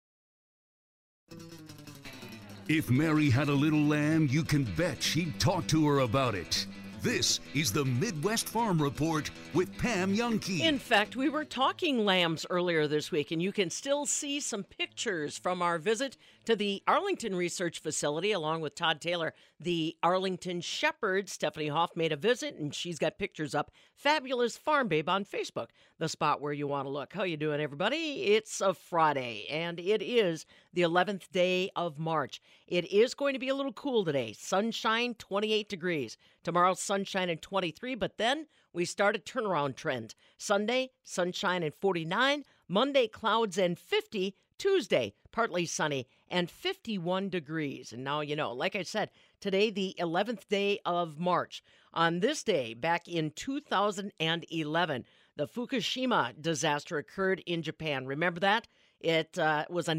[2.69, 6.65] If Mary had a little lamb, you can bet she'd talk to her about it.
[7.07, 10.59] This is the Midwest Farm Report with Pam Jahnke.
[10.59, 14.65] In fact, we were talking lambs earlier this week, and you can still see some
[14.65, 19.33] pictures from our visit to the Arlington Research Facility along with Todd Taylor.
[19.57, 23.71] The Arlington Shepherd, Stephanie Hoff, made a visit, and she's got pictures up.
[23.95, 25.67] Fabulous Farm Babe on Facebook,
[25.99, 27.13] the spot where you want to look.
[27.13, 28.23] How you doing, everybody?
[28.35, 32.41] It's a Friday, and it is the 11th day of March.
[32.67, 34.33] It is going to be a little cool today.
[34.37, 36.17] Sunshine, 28 degrees.
[36.47, 40.15] Tomorrow, sunshine and 23, but then we start a turnaround trend.
[40.37, 42.45] Sunday, sunshine and 49.
[42.69, 44.33] Monday, clouds and 50.
[44.57, 47.91] Tuesday, partly sunny and 51 degrees.
[47.91, 49.09] And now you know, like I said,
[49.41, 51.61] today, the 11th day of March.
[51.93, 55.05] On this day, back in 2011,
[55.35, 58.05] the Fukushima disaster occurred in Japan.
[58.07, 58.69] Remember that?
[59.01, 59.95] It uh, was a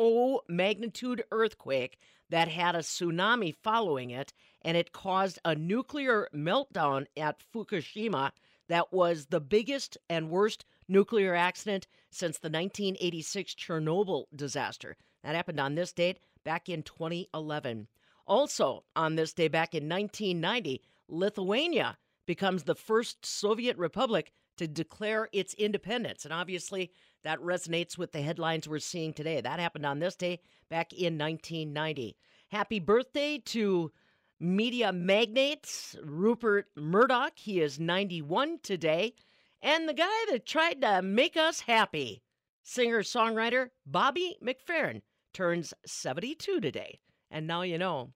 [0.00, 1.98] 9.0 magnitude earthquake
[2.30, 4.32] that had a tsunami following it,
[4.62, 8.30] and it caused a nuclear meltdown at Fukushima
[8.68, 14.96] that was the biggest and worst nuclear accident since the 1986 Chernobyl disaster.
[15.22, 17.88] That happened on this date back in 2011.
[18.26, 25.26] Also, on this day back in 1990, Lithuania becomes the first Soviet republic to declare
[25.32, 26.26] its independence.
[26.26, 26.92] And obviously,
[27.24, 29.40] that resonates with the headlines we're seeing today.
[29.40, 32.14] That happened on this day back in 1990.
[32.48, 33.90] Happy birthday to
[34.38, 37.32] media magnate Rupert Murdoch.
[37.36, 39.14] He is 91 today.
[39.62, 42.22] And the guy that tried to make us happy,
[42.62, 45.00] singer songwriter Bobby McFerrin,
[45.32, 47.00] turns 72 today.
[47.30, 48.12] And now you know.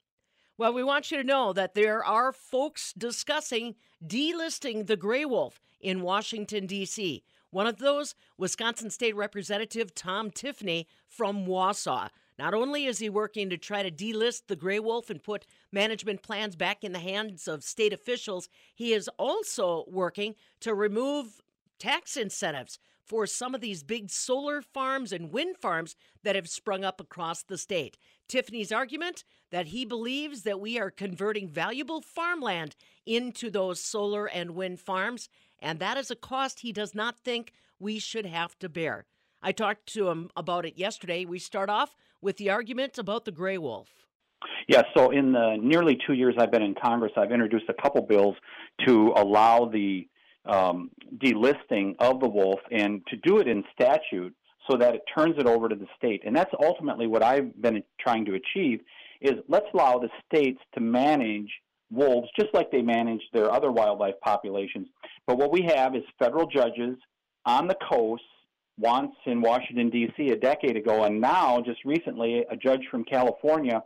[0.56, 3.74] Well, we want you to know that there are folks discussing
[4.06, 7.24] delisting the gray wolf in Washington, D.C.
[7.50, 12.08] One of those, Wisconsin State Representative Tom Tiffany from Wausau.
[12.38, 16.22] Not only is he working to try to delist the gray wolf and put management
[16.22, 21.42] plans back in the hands of state officials, he is also working to remove
[21.80, 26.84] tax incentives for some of these big solar farms and wind farms that have sprung
[26.84, 27.98] up across the state.
[28.28, 32.74] Tiffany's argument that he believes that we are converting valuable farmland
[33.06, 35.28] into those solar and wind farms,
[35.60, 39.04] and that is a cost he does not think we should have to bear.
[39.42, 41.26] I talked to him about it yesterday.
[41.26, 43.88] We start off with the argument about the gray wolf.
[44.68, 48.02] Yeah, so in the nearly two years I've been in Congress, I've introduced a couple
[48.02, 48.36] bills
[48.86, 50.08] to allow the
[50.46, 54.34] um, delisting of the wolf and to do it in statute
[54.70, 56.22] so that it turns it over to the state.
[56.24, 58.80] And that's ultimately what I've been trying to achieve
[59.20, 61.50] is let's allow the states to manage
[61.90, 64.88] wolves just like they manage their other wildlife populations.
[65.26, 66.96] But what we have is federal judges
[67.46, 68.22] on the coast
[68.78, 70.30] once in Washington D.C.
[70.30, 73.82] a decade ago and now just recently a judge from California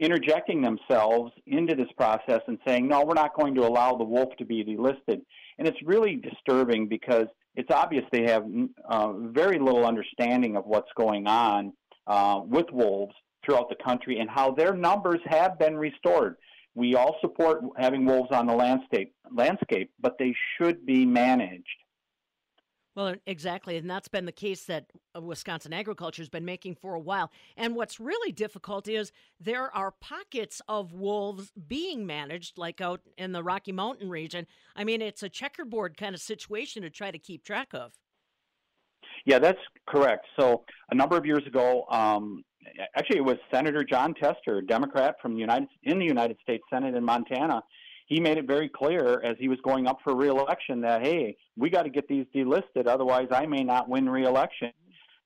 [0.00, 4.36] interjecting themselves into this process and saying, no, we're not going to allow the wolf
[4.38, 5.20] to be delisted.
[5.58, 8.44] And it's really disturbing because it's obvious they have
[8.88, 11.72] uh, very little understanding of what's going on
[12.06, 13.14] uh, with wolves
[13.44, 16.36] throughout the country and how their numbers have been restored.
[16.74, 21.83] We all support having wolves on the landscape, landscape, but they should be managed.
[22.96, 23.76] Well, exactly.
[23.76, 27.32] And that's been the case that uh, Wisconsin agriculture has been making for a while.
[27.56, 33.32] And what's really difficult is there are pockets of wolves being managed, like out in
[33.32, 34.46] the Rocky Mountain region.
[34.76, 37.94] I mean, it's a checkerboard kind of situation to try to keep track of.
[39.26, 40.26] Yeah, that's correct.
[40.38, 42.44] So a number of years ago, um,
[42.96, 46.94] actually, it was Senator Jon Tester, Democrat from the United in the United States Senate
[46.94, 47.62] in Montana.
[48.06, 51.70] He made it very clear as he was going up for reelection that hey, we
[51.70, 54.72] got to get these delisted, otherwise I may not win reelection.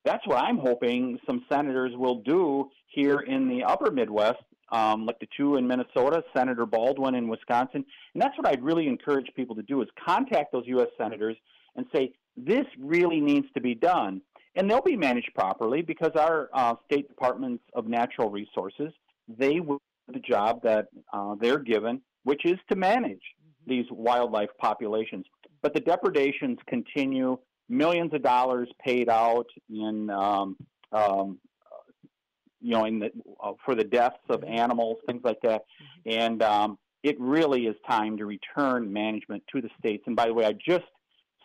[0.04, 5.18] That's what I'm hoping some senators will do here in the upper Midwest, um, like
[5.18, 7.84] the two in Minnesota, Senator Baldwin in Wisconsin.
[8.14, 10.88] And that's what I'd really encourage people to do is contact those U.S.
[10.96, 11.36] senators
[11.76, 14.20] and say, this really needs to be done.
[14.54, 18.92] And they'll be managed properly because our uh, state departments of natural resources,
[19.28, 23.22] they will do the job that uh, they're given, which is to manage
[23.66, 25.24] these wildlife populations.
[25.62, 27.38] But the depredations continue.
[27.70, 30.54] Millions of dollars paid out in um,
[30.92, 31.38] um,
[32.60, 33.10] you know in the
[33.42, 35.62] uh, for the deaths of animals things like that.
[36.04, 40.04] And um, it really is time to return management to the states.
[40.06, 40.84] And by the way i just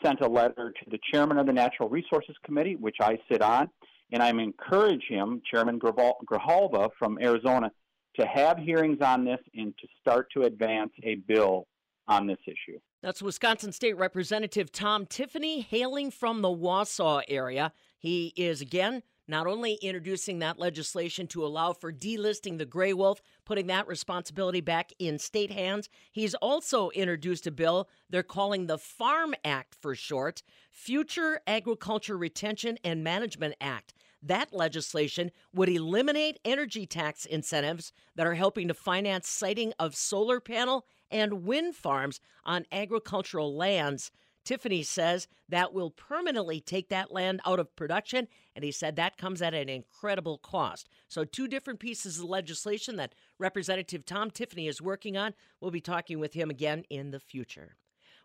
[0.04, 3.70] sent a letter to the chairman of the natural resources committee which i sit on
[4.12, 7.72] and i'm encouraging him chairman grijalva from arizona
[8.16, 11.68] to have hearings on this and to start to advance a bill
[12.08, 17.74] on this issue that's Wisconsin State Representative Tom Tiffany, hailing from the Wausau area.
[18.00, 23.22] He is again not only introducing that legislation to allow for delisting the gray wolf,
[23.44, 28.78] putting that responsibility back in state hands, he's also introduced a bill they're calling the
[28.78, 30.42] Farm Act for short,
[30.72, 33.94] Future Agriculture Retention and Management Act.
[34.26, 40.40] That legislation would eliminate energy tax incentives that are helping to finance siting of solar
[40.40, 44.12] panel and wind farms on agricultural lands.
[44.46, 49.18] Tiffany says that will permanently take that land out of production, and he said that
[49.18, 50.90] comes at an incredible cost.
[51.08, 55.34] So, two different pieces of legislation that Representative Tom Tiffany is working on.
[55.62, 57.78] We'll be talking with him again in the future.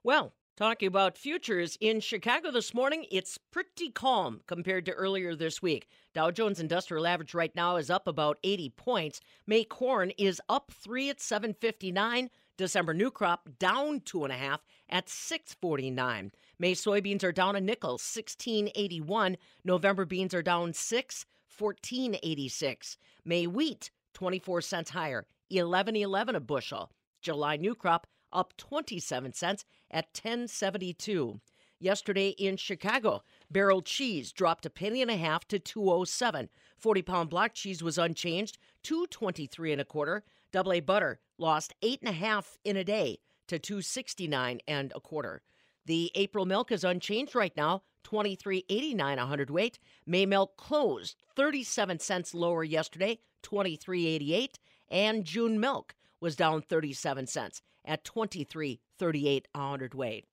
[0.03, 5.63] Well, Talking about futures in Chicago this morning, it's pretty calm compared to earlier this
[5.63, 5.87] week.
[6.15, 9.21] Dow Jones Industrial Average right now is up about 80 points.
[9.47, 12.29] May corn is up three at 759.
[12.57, 16.33] December new crop down two and a half at 649.
[16.59, 19.37] May soybeans are down a nickel, 1681.
[19.63, 21.25] November beans are down six,
[21.57, 22.99] 1486.
[23.25, 26.91] May wheat 24 cents higher, 1111 a bushel.
[27.23, 31.41] July new crop up 27 cents at 1072.
[31.81, 36.49] Yesterday in Chicago, barrel cheese dropped a penny and a half to 207.
[36.77, 40.25] 40 pound block cheese was unchanged, 223 and a quarter.
[40.51, 45.01] Double A butter lost eight and a half in a day to 269 and a
[45.01, 45.43] quarter.
[45.87, 49.79] The April milk is unchanged right now, 23.89 a hundredweight.
[50.05, 54.57] May milk closed 37 cents lower yesterday, 23.88,
[54.91, 60.27] and June milk was down 37 cents at 23.38 a hundredweight.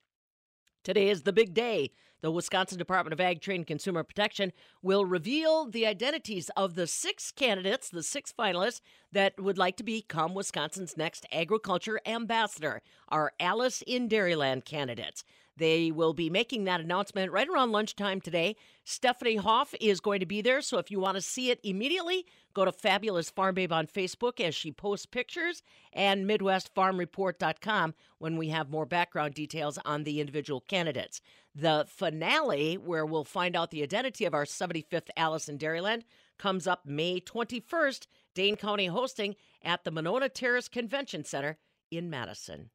[0.83, 1.89] Today is the big day.
[2.21, 4.51] The Wisconsin Department of Ag, Trade, and Consumer Protection
[4.81, 8.81] will reveal the identities of the six candidates, the six finalists
[9.11, 15.23] that would like to become Wisconsin's next agriculture ambassador, our Alice in Dairyland candidates.
[15.57, 18.57] They will be making that announcement right around lunchtime today.
[18.83, 22.25] Stephanie Hoff is going to be there, so if you want to see it immediately,
[22.53, 28.49] go to Fabulous Farm Babe on Facebook as she posts pictures and MidwestFarmReport.com when we
[28.49, 31.21] have more background details on the individual candidates.
[31.53, 36.03] The finale, where we'll find out the identity of our 75th Alice in Dairyland,
[36.37, 41.57] comes up May 21st, Dane County hosting at the Monona Terrace Convention Center
[41.89, 42.71] in Madison.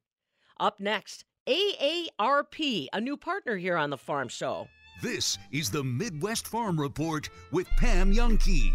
[0.59, 4.69] Up next, AARP, a new partner here on the Farm Show.
[5.01, 8.71] This is the Midwest Farm Report with Pam Jahnke.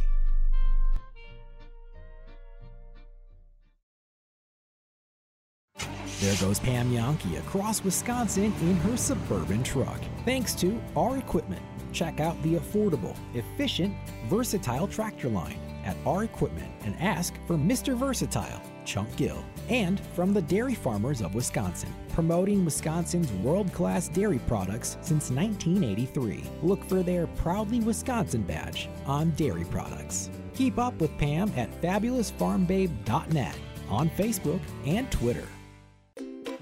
[6.21, 10.01] There goes Pam Jahnke across Wisconsin in her suburban truck.
[10.27, 11.63] Thanks to our equipment.
[11.93, 13.95] Check out the affordable, efficient,
[14.29, 17.97] versatile tractor line at our equipment and ask for Mr.
[17.97, 19.45] Versatile, Chunk Gill.
[19.69, 26.45] And from the Dairy Farmers of Wisconsin, promoting Wisconsin's world class dairy products since 1983.
[26.63, 30.31] Look for their Proudly Wisconsin badge on dairy products.
[30.55, 33.59] Keep up with Pam at fabulousfarmbabe.net
[33.91, 35.47] on Facebook and Twitter.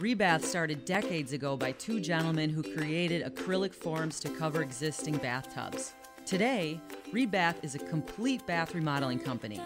[0.01, 5.95] Rebath started decades ago by two gentlemen who created acrylic forms to cover existing bathtubs.
[6.27, 6.81] Today,
[7.13, 9.61] Rebath is a complete bath remodeling company.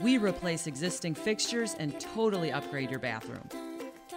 [0.00, 3.48] We replace existing fixtures and totally upgrade your bathroom.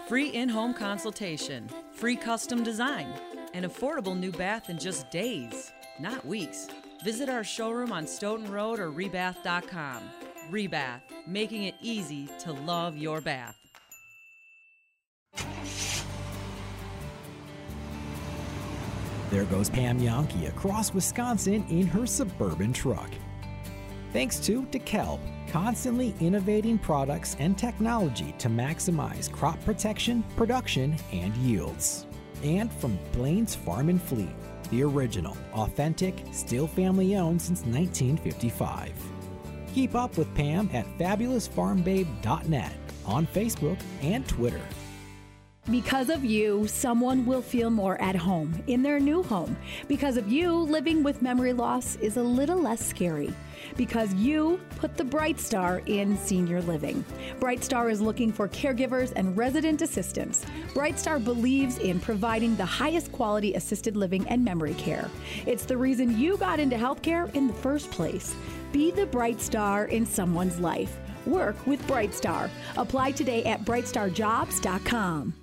[0.08, 3.08] Free in home consultation, free custom design,
[3.54, 6.68] an affordable new bath in just days, not weeks.
[7.04, 10.04] Visit our showroom on Stoughton Road or rebath.com.
[10.52, 13.58] Rebath, making it easy to love your bath.
[19.32, 23.10] There goes Pam Jahnke across Wisconsin in her suburban truck.
[24.12, 25.22] Thanks to DeKalb,
[25.52, 32.06] constantly innovating products and technology to maximize crop protection, production, and yields.
[32.42, 34.34] And from Blain's Farm and Fleet,
[34.72, 38.94] the original, authentic, still family owned since 1955.
[39.74, 42.74] Keep up with Pam at fabulousfarmbabe.net
[43.06, 44.62] on Facebook and Twitter.
[45.70, 49.56] Because of you, someone will feel more at home in their new home.
[49.88, 53.32] Because of you, living with memory loss is a little less scary.
[53.78, 57.04] Because you put the Bright Star in senior living.
[57.40, 60.46] Bright Star is looking for caregivers and resident assistants.
[60.74, 65.10] Bright Star believes in providing the highest quality assisted living and memory care.
[65.46, 68.36] It's the reason you got into healthcare in the first place.
[68.72, 70.98] Be the bright star in someone's life.
[71.26, 72.50] Work with Bright Star.
[72.78, 75.41] Apply today at brightstarjobs.com.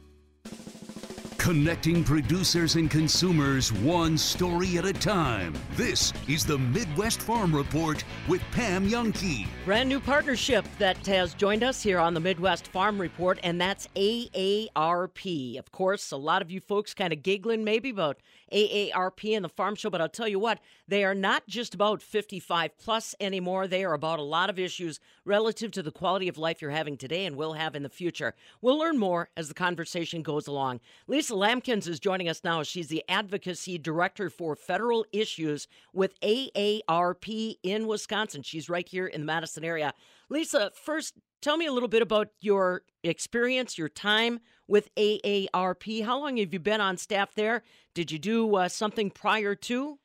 [1.49, 5.55] Connecting producers and consumers one story at a time.
[5.77, 9.47] This is the Midwest Farm Report with Pam Jahnke.
[9.65, 13.89] Brand new partnership that has joined us here on the Midwest Farm Report, and that's
[13.97, 15.59] AARP.
[15.59, 18.19] Of course, a lot of you folks kind of giggling maybe about
[18.53, 22.03] AARP and the Farm Show, but I'll tell you what, they are not just about
[22.03, 23.67] 55 plus anymore.
[23.67, 26.97] They are about a lot of issues relative to the quality of life you're having
[26.97, 28.35] today and will have in the future.
[28.61, 30.81] We'll learn more as the conversation goes along.
[31.07, 32.63] Lisa Lamkins is joining us now.
[32.63, 38.43] She's the Advocacy Director for Federal Issues with AARP in Wisconsin.
[38.43, 39.95] She's right here in the Madison area.
[40.31, 46.05] Lisa, first, tell me a little bit about your experience, your time with AARP.
[46.05, 47.63] How long have you been on staff there?
[47.95, 49.99] Did you do uh, something prior to?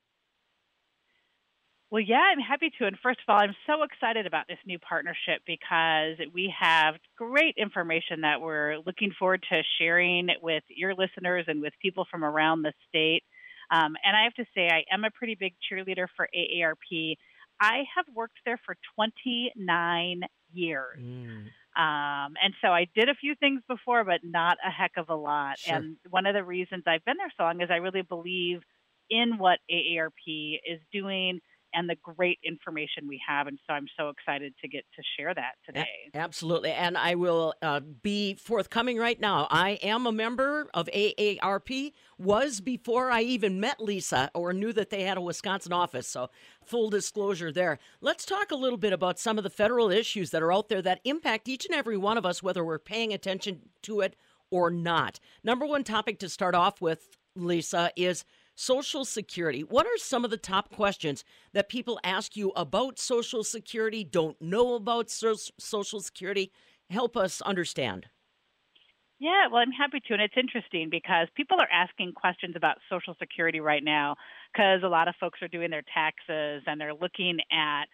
[1.92, 2.88] Well, yeah, I'm happy to.
[2.88, 7.54] And first of all, I'm so excited about this new partnership because we have great
[7.56, 12.64] information that we're looking forward to sharing with your listeners and with people from around
[12.64, 13.22] the state.
[13.70, 17.16] Um, and I have to say, I am a pretty big cheerleader for AARP.
[17.64, 21.00] I have worked there for 29 years.
[21.76, 25.16] Um, and so I did a few things before, but not a heck of a
[25.16, 25.60] lot.
[25.60, 25.76] Sure.
[25.76, 28.62] And one of the reasons I've been there so long is I really believe
[29.10, 31.40] in what AARP is doing
[31.74, 33.48] and the great information we have.
[33.48, 35.88] And so I'm so excited to get to share that today.
[36.14, 36.72] Absolutely.
[36.72, 39.48] And I will uh, be forthcoming right now.
[39.50, 44.90] I am a member of AARP, was before I even met Lisa or knew that
[44.90, 46.08] they had a Wisconsin office.
[46.08, 46.30] So,
[46.66, 47.80] full disclosure there.
[48.02, 50.82] Let's talk a little bit about some of the federal issues that are out there
[50.82, 54.16] that impact each and every one of us, whether we're paying attention to it
[54.50, 55.20] or not.
[55.44, 58.24] Number one topic to start off with, Lisa, is
[58.56, 59.62] Social Security.
[59.62, 61.24] What are some of the top questions
[61.54, 66.52] that people ask you about Social Security, don't know about so- Social Security?
[66.90, 68.08] Help us understand.
[69.20, 70.14] Yeah, well, I'm happy to.
[70.14, 74.18] And it's interesting because people are asking questions about Social Security right now
[74.52, 77.86] because a lot of folks are doing their taxes and they're looking at,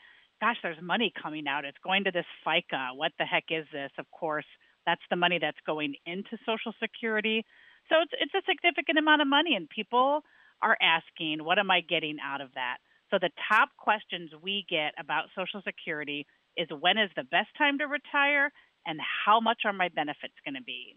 [0.41, 1.65] gosh, there's money coming out.
[1.65, 2.95] It's going to this FICA.
[2.95, 3.91] What the heck is this?
[3.99, 4.45] Of course,
[4.85, 7.45] that's the money that's going into Social Security.
[7.89, 10.21] So it's, it's a significant amount of money, and people
[10.61, 12.77] are asking, what am I getting out of that?
[13.11, 16.25] So the top questions we get about Social Security
[16.57, 18.51] is when is the best time to retire
[18.85, 20.95] and how much are my benefits going to be?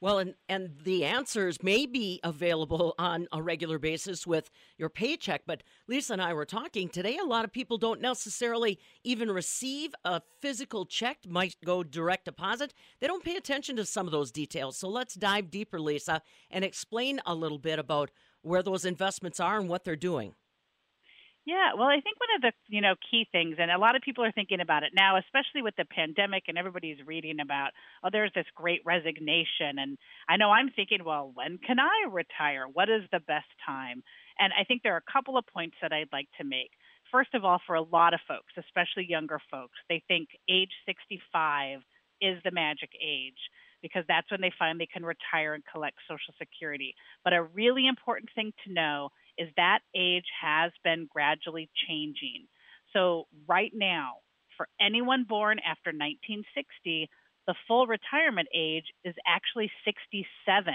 [0.00, 5.42] Well, and, and the answers may be available on a regular basis with your paycheck.
[5.44, 7.18] But Lisa and I were talking today.
[7.20, 12.74] A lot of people don't necessarily even receive a physical check, might go direct deposit.
[13.00, 14.76] They don't pay attention to some of those details.
[14.76, 18.12] So let's dive deeper, Lisa, and explain a little bit about
[18.42, 20.34] where those investments are and what they're doing.
[21.48, 24.02] Yeah, well, I think one of the you know key things, and a lot of
[24.02, 27.70] people are thinking about it now, especially with the pandemic, and everybody's reading about
[28.04, 29.96] oh, there's this great resignation, and
[30.28, 32.66] I know I'm thinking, well, when can I retire?
[32.70, 34.02] What is the best time?
[34.38, 36.70] And I think there are a couple of points that I'd like to make.
[37.10, 41.80] First of all, for a lot of folks, especially younger folks, they think age 65
[42.20, 43.40] is the magic age
[43.82, 46.94] because that's when they finally can retire and collect Social Security.
[47.24, 52.46] But a really important thing to know is that age has been gradually changing.
[52.92, 54.14] So, right now,
[54.56, 57.08] for anyone born after 1960,
[57.46, 60.74] the full retirement age is actually 67.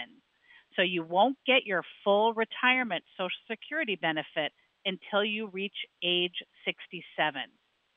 [0.75, 4.53] So, you won't get your full retirement Social Security benefit
[4.85, 7.41] until you reach age 67.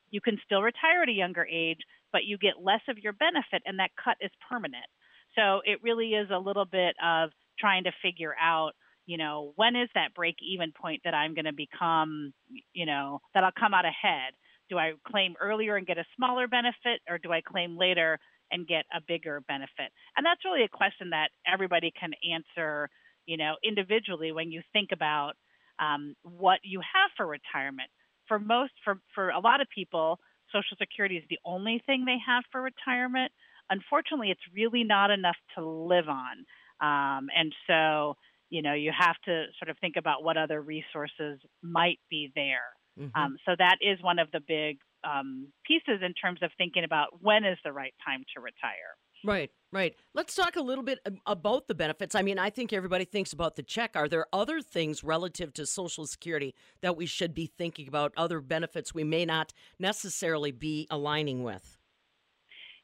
[0.09, 1.79] You can still retire at a younger age,
[2.11, 4.85] but you get less of your benefit, and that cut is permanent.
[5.35, 7.29] So, it really is a little bit of
[7.59, 8.71] trying to figure out
[9.07, 12.33] you know, when is that break even point that I'm going to become,
[12.73, 14.33] you know, that I'll come out ahead?
[14.69, 18.19] Do I claim earlier and get a smaller benefit, or do I claim later
[18.51, 19.91] and get a bigger benefit?
[20.17, 22.89] And that's really a question that everybody can answer,
[23.25, 25.33] you know, individually when you think about
[25.79, 27.89] um, what you have for retirement.
[28.27, 30.19] for most for for a lot of people,
[30.51, 33.31] Social Security is the only thing they have for retirement.
[33.69, 36.45] Unfortunately, it's really not enough to live on,
[36.79, 38.15] um, and so
[38.49, 42.73] you know you have to sort of think about what other resources might be there.
[42.97, 43.11] Mhm.
[43.15, 47.21] Um, so that is one of the big um, pieces in terms of thinking about
[47.21, 48.95] when is the right time to retire.
[49.27, 49.93] Right, right.
[50.13, 52.15] Let's talk a little bit about the benefits.
[52.15, 53.91] I mean, I think everybody thinks about the check.
[53.93, 58.39] Are there other things relative to Social Security that we should be thinking about, other
[58.39, 61.77] benefits we may not necessarily be aligning with?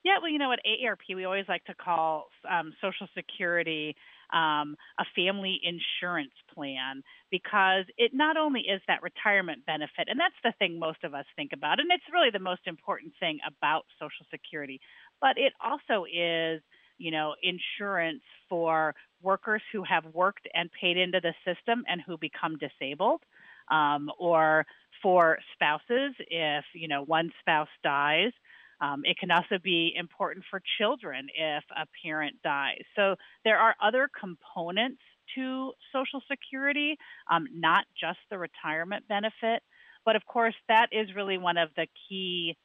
[0.04, 3.96] Yeah, well, you know, at AARP, we always like to call um, Social Security
[4.34, 10.36] um, a family insurance plan because it not only is that retirement benefit, and that's
[10.44, 13.86] the thing most of us think about, and it's really the most important thing about
[14.00, 14.82] Social Security,
[15.24, 16.62] but it also is,
[16.98, 22.18] you know, insurance for workers who have worked and paid into the system and who
[22.18, 23.22] become disabled,
[23.72, 24.66] um, or
[25.02, 28.34] for spouses if, you know, one spouse dies.
[28.82, 32.82] Um, it can also be important for children if a parent dies.
[32.98, 33.16] So
[33.46, 35.02] there are other components
[35.36, 36.98] to Social Security,
[37.32, 39.64] um, not just the retirement benefit.
[40.04, 42.58] But of course, that is really one of the key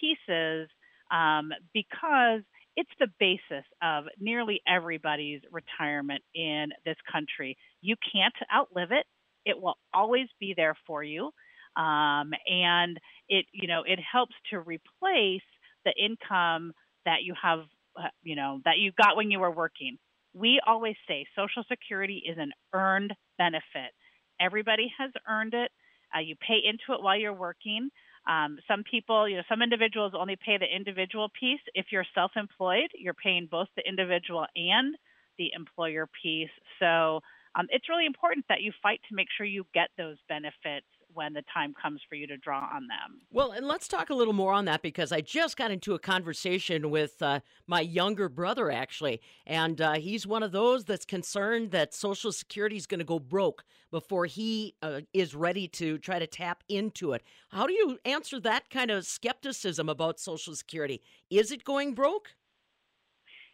[0.00, 0.70] pieces
[1.10, 2.42] um, because
[2.76, 7.56] it's the basis of nearly everybody's retirement in this country.
[7.80, 9.06] You can't outlive it.
[9.46, 11.30] It will always be there for you.
[11.76, 12.98] Um, and
[13.28, 15.42] it, you know, it helps to replace
[15.84, 16.72] the income
[17.04, 17.60] that you have,
[17.98, 19.98] uh, you know, that you got when you were working.
[20.34, 23.92] We always say Social Security is an earned benefit.
[24.40, 25.70] Everybody has earned it.
[26.14, 27.88] Uh, you pay into it while you're working.
[28.26, 31.60] Um, some people, you know, some individuals only pay the individual piece.
[31.74, 34.96] If you're self-employed, you're paying both the individual and
[35.38, 36.50] the employer piece.
[36.80, 37.20] So
[37.54, 40.86] um, it's really important that you fight to make sure you get those benefits
[41.16, 43.20] when the time comes for you to draw on them.
[43.32, 45.98] Well, and let's talk a little more on that because I just got into a
[45.98, 49.20] conversation with uh, my younger brother, actually.
[49.46, 53.18] And uh, he's one of those that's concerned that Social Security is going to go
[53.18, 57.22] broke before he uh, is ready to try to tap into it.
[57.48, 61.00] How do you answer that kind of skepticism about Social Security?
[61.30, 62.34] Is it going broke?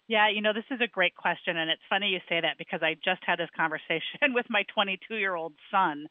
[0.09, 1.57] Yeah, you know, this is a great question.
[1.57, 4.03] And it's funny you say that because I just had this conversation
[4.35, 6.07] with my 22 year old son.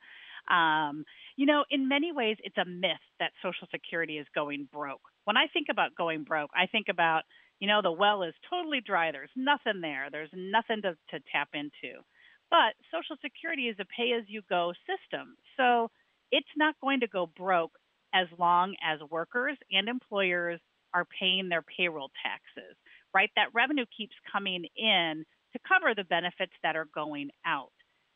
[0.49, 5.01] Um, you know, in many ways, it's a myth that Social Security is going broke.
[5.25, 7.23] When I think about going broke, I think about,
[7.59, 9.11] you know, the well is totally dry.
[9.11, 10.09] There's nothing there.
[10.11, 12.01] There's nothing to, to tap into.
[12.49, 15.35] But Social Security is a pay as you go system.
[15.57, 15.89] So
[16.31, 17.71] it's not going to go broke
[18.13, 20.59] as long as workers and employers
[20.93, 22.75] are paying their payroll taxes,
[23.13, 23.29] right?
[23.35, 27.71] That revenue keeps coming in to cover the benefits that are going out.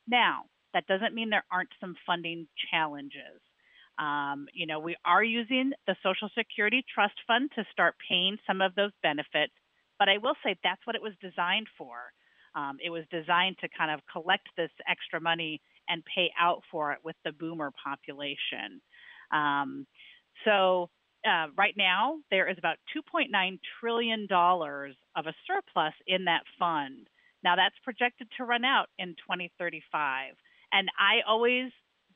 [0.08, 0.44] Now,
[0.76, 3.40] that doesn't mean there aren't some funding challenges.
[3.98, 8.62] Um, you know, we are using the Social Security Trust Fund to start paying some
[8.62, 9.54] of those benefits,
[9.98, 11.96] but I will say that's what it was designed for.
[12.56, 16.92] Um, it was designed to kind of collect this extra money and pay out for
[16.92, 18.82] it with the boomer population.
[19.32, 19.88] Um,
[20.44, 20.90] so
[21.26, 27.08] uh, right now, there is about $2.9 trillion of a surplus in that fund.
[27.44, 30.34] Now, that's projected to run out in 2035.
[30.72, 31.72] And I always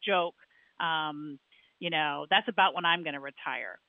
[0.06, 0.36] joke,
[0.80, 1.40] um,
[1.80, 3.80] you know, that's about when I'm going to retire.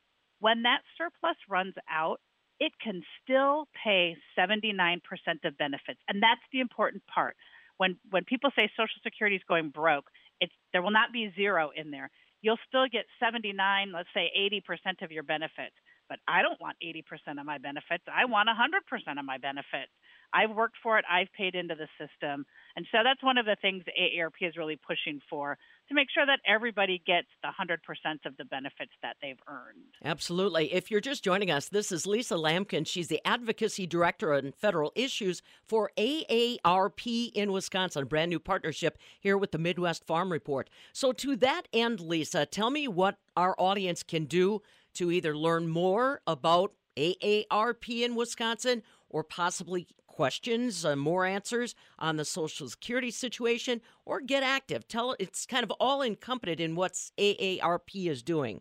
[0.41, 2.21] When that surplus runs out,
[2.59, 5.01] it can still pay 79%
[5.45, 6.01] of benefits.
[6.09, 7.37] And that's the important part.
[7.79, 10.05] When, when people say Social Security is going broke,
[10.41, 12.11] it's, there will not be zero in there.
[12.43, 15.75] You'll still get 79, let's say 80% of your benefits.
[16.11, 18.03] But I don't want 80% of my benefits.
[18.13, 19.93] I want 100% of my benefits.
[20.33, 21.05] I've worked for it.
[21.11, 22.45] I've paid into the system.
[22.77, 25.57] And so that's one of the things AARP is really pushing for
[25.89, 27.79] to make sure that everybody gets the 100%
[28.27, 29.95] of the benefits that they've earned.
[30.05, 30.73] Absolutely.
[30.73, 32.87] If you're just joining us, this is Lisa Lamkin.
[32.87, 39.37] She's the Advocacy Director on Federal Issues for AARP in Wisconsin, brand new partnership here
[39.37, 40.71] with the Midwest Farm Report.
[40.93, 44.63] So, to that end, Lisa, tell me what our audience can do
[44.95, 52.25] to either learn more about AARP in Wisconsin or possibly questions, more answers on the
[52.25, 54.87] Social Security situation, or get active.
[54.87, 58.61] Tell it's kind of all encompassed in what AARP is doing.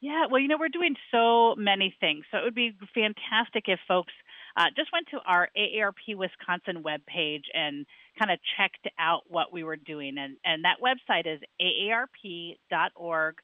[0.00, 2.24] Yeah, well, you know, we're doing so many things.
[2.30, 4.12] So it would be fantastic if folks
[4.56, 7.86] uh, just went to our AARP Wisconsin webpage and
[8.18, 10.16] kind of checked out what we were doing.
[10.18, 13.34] And, and that website is aarp.org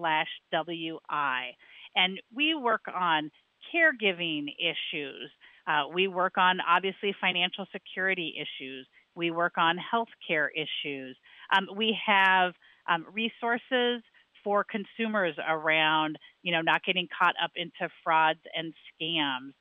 [0.00, 1.54] slash WI.
[1.94, 3.30] And we work on
[3.74, 5.30] caregiving issues.
[5.66, 8.86] Uh, we work on obviously financial security issues.
[9.14, 11.16] We work on healthcare issues.
[11.54, 12.52] Um, we have
[12.88, 14.02] um, resources
[14.42, 19.52] for consumers around, you know, not getting caught up into frauds and scams.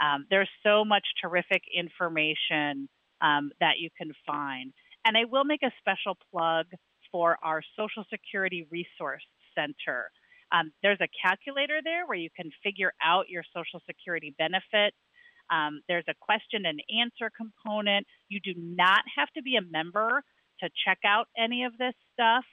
[0.00, 2.88] Um, there's so much terrific information
[3.20, 4.72] um, that you can find.
[5.04, 6.66] And I will make a special plug
[7.10, 9.24] for our Social Security Resource
[9.58, 10.10] Center.
[10.52, 14.94] Um, there's a calculator there where you can figure out your Social Security benefit.
[15.50, 18.06] Um, there's a question and answer component.
[18.28, 20.22] You do not have to be a member
[20.60, 22.44] to check out any of this stuff.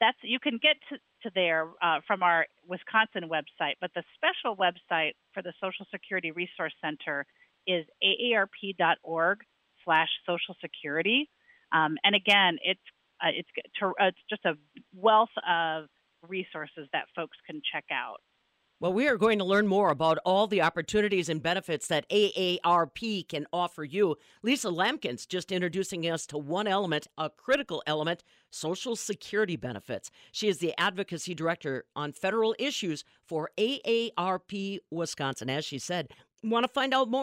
[0.00, 4.56] That's you can get to, to there uh, from our Wisconsin website, but the special
[4.56, 7.24] website for the Social Security Resource Center
[7.66, 9.38] is aarp.org
[9.84, 11.30] slash Social Security.
[11.72, 12.80] Um, and again, it's
[13.24, 13.48] uh, it's
[14.00, 14.54] it's just a
[14.94, 15.86] wealth of
[16.26, 18.20] resources that folks can check out.
[18.78, 23.26] Well, we are going to learn more about all the opportunities and benefits that AARP
[23.26, 24.16] can offer you.
[24.42, 30.10] Lisa Lamkins just introducing us to one element, a critical element Social Security benefits.
[30.30, 35.48] She is the advocacy director on federal issues for AARP Wisconsin.
[35.48, 36.10] As she said,
[36.44, 37.14] want to find out more?